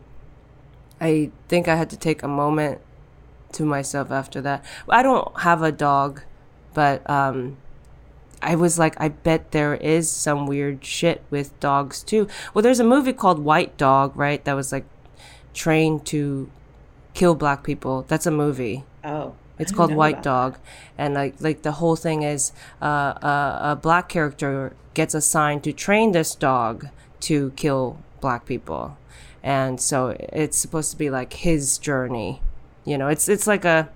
[1.01, 2.81] I think I had to take a moment
[3.53, 4.65] to myself after that.
[4.89, 6.23] I don't have a dog,
[6.75, 7.59] but um,
[8.43, 12.29] I was like, I bet there is some weird shit with dogs too.
[12.53, 14.45] Well, there's a movie called White Dog, right?
[14.45, 14.85] That was like
[15.55, 16.51] trained to
[17.15, 18.05] kill black people.
[18.09, 18.85] That's a movie.
[19.05, 19.35] Oh.
[19.59, 20.59] It's called White Dog,
[20.99, 22.53] and like like the whole thing is
[22.83, 26.89] uh, uh, a black character gets assigned to train this dog
[27.21, 28.99] to kill black people,
[29.43, 32.43] and so it's supposed to be like his journey.
[32.85, 33.89] You know, it's it's like a.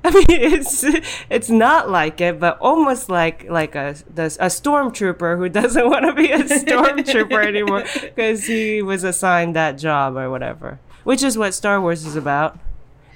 [0.04, 0.84] I mean, it's
[1.28, 6.06] it's not like it, but almost like like a the, a stormtrooper who doesn't want
[6.06, 11.36] to be a stormtrooper anymore because he was assigned that job or whatever, which is
[11.36, 12.58] what Star Wars is about.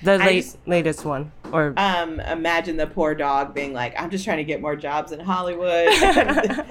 [0.03, 4.25] The late just- latest one, or um, imagine the poor dog being like, I'm just
[4.25, 5.89] trying to get more jobs in Hollywood.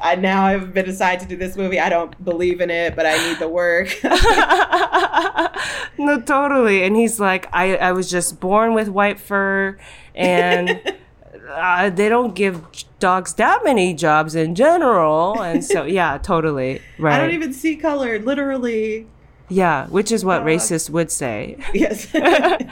[0.00, 1.78] I now have been decided to do this movie.
[1.78, 3.88] I don't believe in it, but I need the work.
[5.98, 6.82] no, totally.
[6.82, 9.78] And he's like, I, I was just born with white fur,
[10.14, 10.96] and
[11.48, 12.66] uh, they don't give
[12.98, 15.40] dogs that many jobs in general.
[15.40, 16.82] And so, yeah, totally.
[16.98, 17.14] Right.
[17.14, 19.06] I don't even see color, literally.
[19.48, 20.46] Yeah, which is what Dog.
[20.46, 22.08] racists would say, Yes.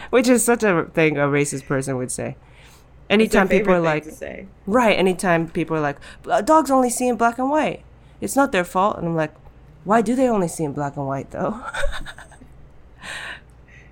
[0.11, 2.37] which is such a thing a racist person would say.
[3.11, 7.17] Anytime people are like, to right, anytime people are like, "Uh, dogs only see in
[7.17, 7.83] black and white.
[8.23, 8.97] It's not their fault.
[8.97, 9.35] And I'm like,
[9.85, 11.61] why do they only see in black and white though?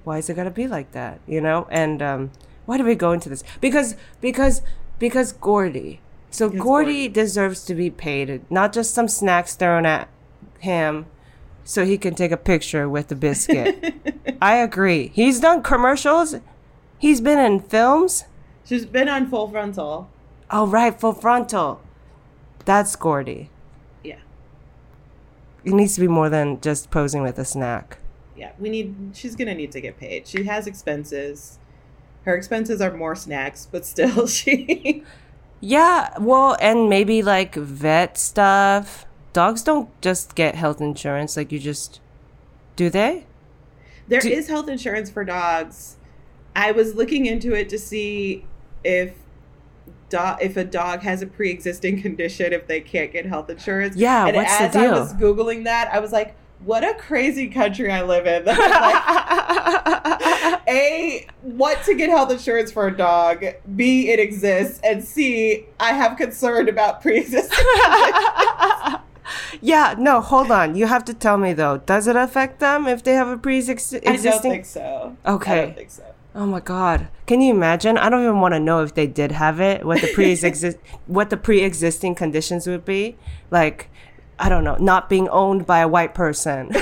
[0.05, 1.21] why is it gotta be like that?
[1.27, 1.67] You know?
[1.71, 2.31] And um,
[2.65, 3.45] why do we go into this?
[3.61, 4.63] Because because
[4.99, 6.01] because Gordy.
[6.31, 7.09] So Gordy, Gordy.
[7.09, 10.09] deserves to be paid, not just some snacks thrown at
[10.61, 11.07] him
[11.65, 13.95] so he can take a picture with the biscuit.
[14.43, 15.09] I agree.
[15.15, 16.37] He's done commercials.
[16.99, 18.25] He's been in films.
[18.65, 20.11] She's been on full frontal.
[20.51, 21.81] Oh, right, full frontal.
[22.65, 23.51] That's Gordy.
[24.03, 24.19] Yeah.
[25.65, 27.99] It needs to be more than just posing with a snack.
[28.37, 28.53] Yeah.
[28.59, 30.27] We need, she's going to need to get paid.
[30.27, 31.59] She has expenses.
[32.25, 35.05] Her expenses are more snacks, but still, she.
[35.61, 39.07] Yeah, well, and maybe like vet stuff.
[39.33, 42.01] Dogs don't just get health insurance, like you just.
[42.77, 43.27] Do they?
[44.09, 45.97] There is Do- health insurance for dogs.
[46.57, 48.45] I was looking into it to see
[48.83, 49.15] if
[50.09, 53.97] do- if a dog has a pre-existing condition if they can't get health insurance.
[53.97, 57.49] Yeah, and what's the as I was googling that, I was like, "What a crazy
[57.49, 58.57] country I live in." like,
[60.69, 63.45] a what to get health insurance for a dog.
[63.77, 67.57] B it exists, and C I have concern about pre-existing.
[69.61, 70.75] yeah, no, hold on.
[70.75, 71.79] You have to tell me though.
[71.79, 74.07] Does it affect them if they have a pre-existing?
[74.07, 75.17] I don't think so.
[75.27, 75.63] Okay.
[75.63, 76.05] I don't think so.
[76.35, 77.09] Oh my god.
[77.27, 77.99] Can you imagine?
[77.99, 81.31] I don't even want to know if they did have it, what the pre-exist what
[81.31, 83.17] the pre-existing conditions would be.
[83.51, 83.91] Like
[84.39, 86.71] I don't know, not being owned by a white person.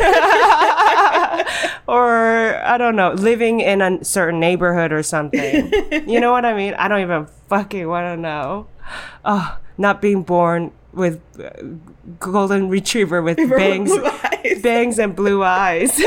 [1.88, 5.72] or I don't know, living in a certain neighborhood or something.
[6.06, 6.74] you know what I mean?
[6.74, 8.68] I don't even fucking want to know.
[9.24, 11.50] Oh, not being born with uh,
[12.18, 13.92] golden retriever with bangs
[14.62, 15.92] bangs and blue eyes.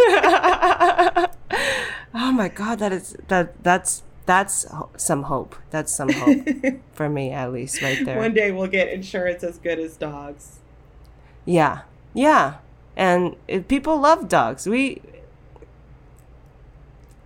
[2.13, 4.65] oh my god, that is that that's that's
[4.97, 5.55] some hope.
[5.69, 6.47] That's some hope
[6.93, 8.17] for me at least right there.
[8.17, 10.59] One day we'll get insurance as good as dogs.
[11.45, 11.81] yeah.
[12.13, 12.55] Yeah.
[12.95, 14.67] And it, people love dogs.
[14.67, 15.01] We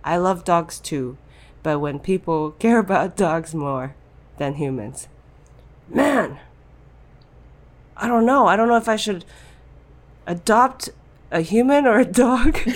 [0.04, 1.18] I love dogs too,
[1.64, 3.96] but when people care about dogs more
[4.38, 5.08] than humans.
[5.88, 6.38] Man,
[7.96, 8.46] I don't know.
[8.46, 9.24] I don't know if I should
[10.26, 10.90] adopt
[11.30, 12.58] a human or a dog?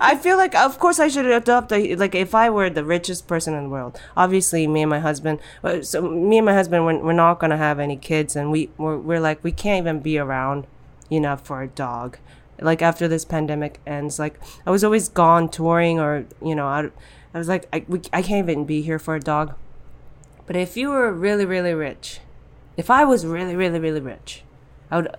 [0.00, 3.26] I feel like, of course, I should adopt a like if I were the richest
[3.26, 4.00] person in the world.
[4.16, 5.40] Obviously, me and my husband.
[5.82, 8.98] So me and my husband, we're, we're not gonna have any kids, and we we're,
[8.98, 10.66] we're like we can't even be around
[11.10, 12.18] enough for a dog.
[12.60, 16.90] Like after this pandemic ends, like I was always gone touring, or you know, I,
[17.34, 19.54] I was like I we, I can't even be here for a dog.
[20.46, 22.20] But if you were really really rich,
[22.76, 24.44] if I was really really really rich,
[24.90, 25.14] I would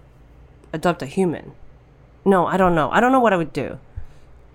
[0.73, 1.53] adopt a human.
[2.25, 2.89] No, I don't know.
[2.91, 3.79] I don't know what I would do.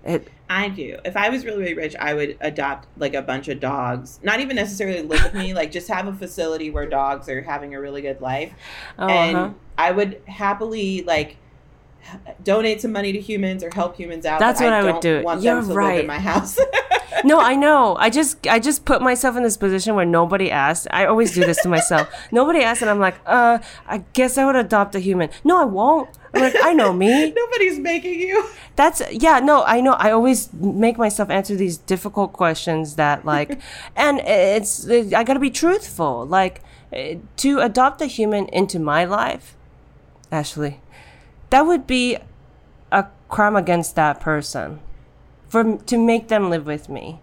[0.03, 0.97] It I do.
[1.03, 4.19] If I was really, really rich, I would adopt like a bunch of dogs.
[4.23, 7.75] Not even necessarily live with me, like just have a facility where dogs are having
[7.75, 8.53] a really good life.
[8.97, 9.53] Oh, and uh-huh.
[9.77, 11.37] I would happily like
[12.43, 14.39] donate some money to humans or help humans out.
[14.39, 15.23] That's what I would don't do.
[15.23, 15.99] Want You're them to live right.
[15.99, 16.57] in my house.
[17.23, 17.95] no, I know.
[17.99, 20.87] I just I just put myself in this position where nobody asked.
[20.91, 22.09] I always do this to myself.
[22.31, 25.29] nobody asked, and I'm like, uh, I guess I would adopt a human.
[25.43, 26.09] No, I won't.
[26.33, 27.31] I'm like, I know me.
[27.35, 28.47] Nobody's making you.
[28.75, 29.93] That's yeah, no, I know.
[29.93, 33.59] I always make myself answer these difficult questions that like,
[33.95, 36.25] and it's I gotta be truthful.
[36.25, 36.61] Like
[36.91, 39.55] eh, to adopt a human into my life,
[40.31, 40.81] Ashley,
[41.49, 42.17] that would be
[42.91, 44.79] a crime against that person,
[45.49, 47.19] for to make them live with me,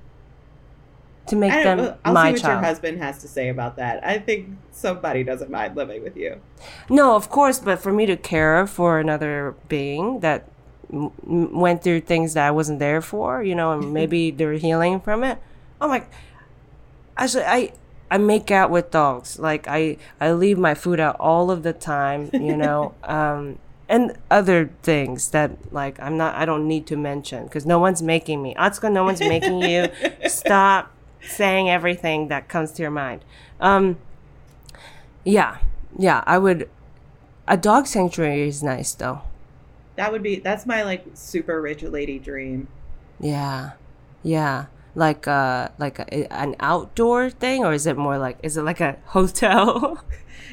[1.26, 4.04] to make them I'll my see what your husband has to say about that.
[4.06, 6.40] I think somebody doesn't mind living with you.
[6.88, 10.48] No, of course, but for me to care for another being that
[10.92, 14.54] m- m- went through things that I wasn't there for, you know, and maybe they're
[14.54, 15.38] healing from it.
[15.80, 16.04] Oh my!
[17.16, 17.72] Actually, I
[18.10, 19.38] I make out with dogs.
[19.38, 23.58] Like I I leave my food out all of the time, you know, um,
[23.88, 26.34] and other things that like I'm not.
[26.34, 28.54] I don't need to mention because no one's making me.
[28.54, 29.88] Atsuko, no one's making you.
[30.28, 33.24] Stop saying everything that comes to your mind.
[33.60, 33.98] Um,
[35.24, 35.58] yeah,
[35.98, 36.68] yeah, I would.
[37.46, 39.22] A dog sanctuary is nice though.
[39.96, 42.68] That would be that's my like super rich lady dream.
[43.20, 43.72] Yeah,
[44.22, 48.62] yeah, like uh, like a, an outdoor thing, or is it more like is it
[48.62, 50.02] like a hotel?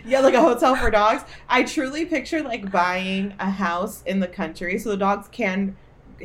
[0.06, 1.24] Yeah, like a hotel for dogs.
[1.50, 5.76] I truly picture like buying a house in the country so the dogs can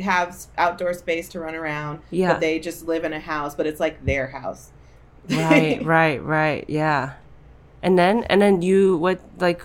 [0.01, 2.01] have outdoor space to run around.
[2.11, 2.33] Yeah.
[2.33, 4.71] But they just live in a house, but it's like their house.
[5.31, 6.65] right, right, right.
[6.69, 7.15] Yeah,
[7.83, 9.63] and then and then you what like.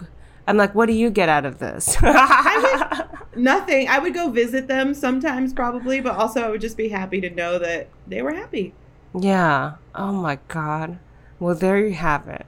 [0.48, 1.96] I'm like, what do you get out of this?
[3.36, 3.88] Nothing.
[3.88, 7.30] I would go visit them sometimes, probably, but also I would just be happy to
[7.30, 8.74] know that they were happy.
[9.18, 9.74] Yeah.
[9.96, 11.00] Oh my god.
[11.40, 12.46] Well, there you have it.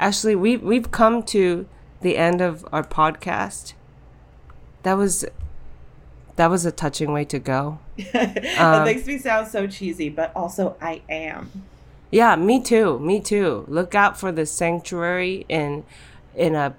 [0.00, 1.66] Actually, we we've come to
[2.00, 3.74] the end of our podcast.
[4.82, 5.24] That was
[6.36, 7.78] that was a touching way to go.
[7.96, 11.50] it Um, makes me sound so cheesy, but also I am.
[12.10, 12.98] Yeah, me too.
[12.98, 13.64] Me too.
[13.68, 15.84] Look out for the sanctuary in
[16.34, 16.74] in a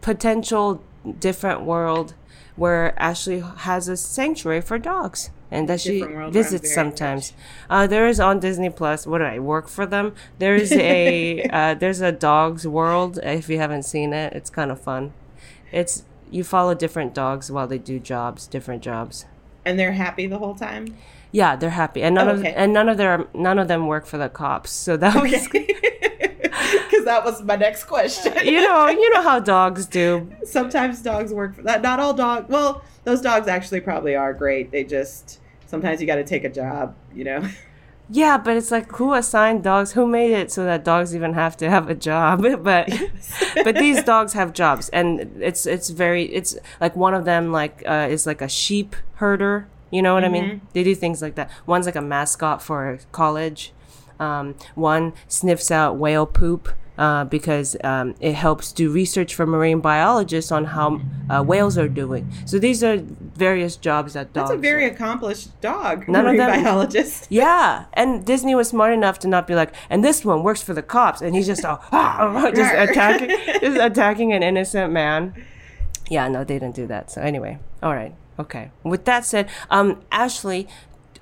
[0.00, 0.82] potential
[1.18, 2.14] different world
[2.56, 6.74] where Ashley has a sanctuary for dogs and that she Different world where I'm visits
[6.74, 7.32] sometimes.
[7.70, 9.06] Uh, there is on Disney Plus.
[9.06, 10.14] What do I work for them?
[10.38, 13.18] There's a uh, there's a Dogs World.
[13.22, 15.12] If you haven't seen it, it's kind of fun.
[15.70, 19.26] It's you follow different dogs while they do jobs, different jobs.
[19.64, 20.96] And they're happy the whole time.
[21.30, 24.04] Yeah, they're happy, and none Oh, of and none of their none of them work
[24.06, 24.70] for the cops.
[24.70, 28.32] So that was Because that was my next question.
[28.44, 30.30] you know, you know how dogs do.
[30.44, 31.80] sometimes dogs work for that.
[31.82, 32.48] Not all dogs.
[32.48, 34.70] Well, those dogs actually probably are great.
[34.72, 35.40] They just
[35.72, 36.94] sometimes you got to take a job.
[37.14, 37.48] You know.
[38.10, 39.92] Yeah, but it's like who assigned dogs?
[39.92, 42.42] Who made it so that dogs even have to have a job?
[42.62, 42.90] But
[43.64, 47.82] but these dogs have jobs, and it's it's very it's like one of them like
[47.86, 49.66] uh, is like a sheep herder.
[49.90, 50.60] You know what I mean?
[50.74, 51.48] They do things like that.
[51.64, 53.72] One's like a mascot for college.
[54.20, 56.68] Um, one sniffs out whale poop
[56.98, 61.88] uh, because um, it helps do research for marine biologists on how uh, whales are
[61.88, 62.30] doing.
[62.44, 64.50] So these are various jobs that dogs.
[64.50, 66.06] That's a very accomplished dog.
[66.08, 67.26] None of marine them- biologist.
[67.30, 70.74] Yeah, and Disney was smart enough to not be like, and this one works for
[70.74, 71.82] the cops, and he's just all,
[72.54, 73.28] just attacking,
[73.60, 75.34] just attacking an innocent man.
[76.10, 77.10] Yeah, no, they didn't do that.
[77.10, 78.70] So anyway, all right, okay.
[78.82, 80.68] With that said, um, Ashley,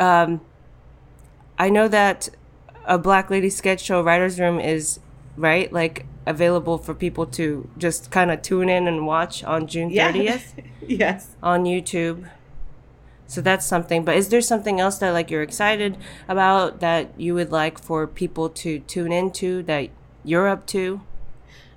[0.01, 0.41] um,
[1.59, 2.29] I know that
[2.87, 4.99] a Black Lady Sketch Show writers' room is
[5.37, 9.91] right, like available for people to just kind of tune in and watch on June
[9.91, 10.07] Yeah.
[10.13, 10.55] thirtieth
[10.87, 11.37] yes.
[11.43, 12.29] on YouTube.
[13.27, 14.05] So that's something.
[14.05, 15.97] But is there something else that like you're excited
[16.29, 19.89] about that you would like for people to tune into that
[20.25, 21.01] you're up to?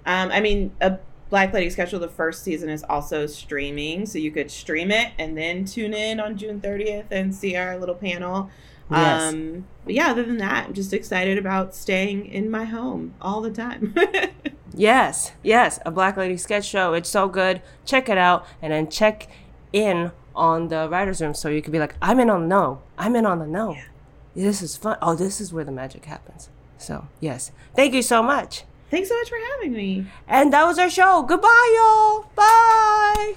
[0.05, 0.97] Um, I mean, a
[1.29, 5.13] Black Lady Sketch Show, the first season is also streaming, so you could stream it
[5.17, 8.49] and then tune in on June 30th and see our little panel.
[8.91, 9.33] Yes.
[9.33, 13.41] Um, but yeah, other than that, I'm just excited about staying in my home all
[13.41, 13.95] the time.
[14.75, 16.93] Yes, yes, a Black Lady sketch show.
[16.93, 17.61] It's so good.
[17.85, 19.29] Check it out and then check
[19.71, 22.81] in on the writers' room, so you could be like, I'm in on the know.
[22.97, 23.77] I'm in on the know.
[24.35, 24.97] This is fun.
[25.01, 26.49] Oh, this is where the magic happens.
[26.79, 28.63] So yes, thank you so much.
[28.89, 30.07] Thanks so much for having me.
[30.27, 31.21] And that was our show.
[31.23, 32.25] Goodbye, y'all.
[32.35, 33.33] Bye.